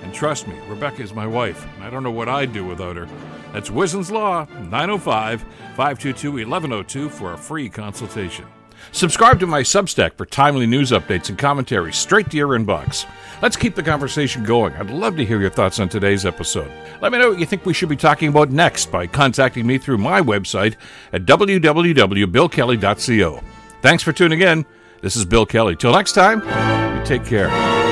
And 0.02 0.14
trust 0.14 0.48
me, 0.48 0.56
Rebecca 0.68 1.02
is 1.02 1.12
my 1.12 1.26
wife, 1.26 1.66
and 1.74 1.84
I 1.84 1.90
don't 1.90 2.02
know 2.02 2.10
what 2.10 2.28
I'd 2.28 2.52
do 2.52 2.64
without 2.64 2.96
her. 2.96 3.08
That's 3.52 3.70
Wisens 3.70 4.10
Law, 4.10 4.46
905 4.70 5.42
522 5.42 6.32
1102 6.32 7.08
for 7.08 7.32
a 7.32 7.38
free 7.38 7.68
consultation. 7.68 8.46
Subscribe 8.92 9.38
to 9.40 9.46
my 9.46 9.62
Substack 9.62 10.16
for 10.16 10.26
timely 10.26 10.66
news 10.66 10.90
updates 10.90 11.28
and 11.28 11.38
commentary 11.38 11.92
straight 11.92 12.30
to 12.30 12.36
your 12.36 12.58
inbox. 12.58 13.06
Let's 13.42 13.56
keep 13.56 13.74
the 13.74 13.82
conversation 13.82 14.44
going. 14.44 14.74
I'd 14.74 14.90
love 14.90 15.16
to 15.16 15.24
hear 15.24 15.40
your 15.40 15.50
thoughts 15.50 15.78
on 15.78 15.88
today's 15.88 16.26
episode. 16.26 16.70
Let 17.00 17.12
me 17.12 17.18
know 17.18 17.30
what 17.30 17.38
you 17.38 17.46
think 17.46 17.64
we 17.64 17.74
should 17.74 17.88
be 17.88 17.96
talking 17.96 18.28
about 18.28 18.50
next 18.50 18.90
by 18.90 19.06
contacting 19.06 19.66
me 19.66 19.78
through 19.78 19.98
my 19.98 20.20
website 20.20 20.76
at 21.12 21.24
www.billkelly.co. 21.24 23.40
Thanks 23.82 24.02
for 24.02 24.12
tuning 24.12 24.40
in. 24.40 24.66
This 25.00 25.16
is 25.16 25.24
Bill 25.24 25.46
Kelly. 25.46 25.76
Till 25.76 25.92
next 25.92 26.12
time, 26.12 27.04
take 27.04 27.24
care. 27.24 27.89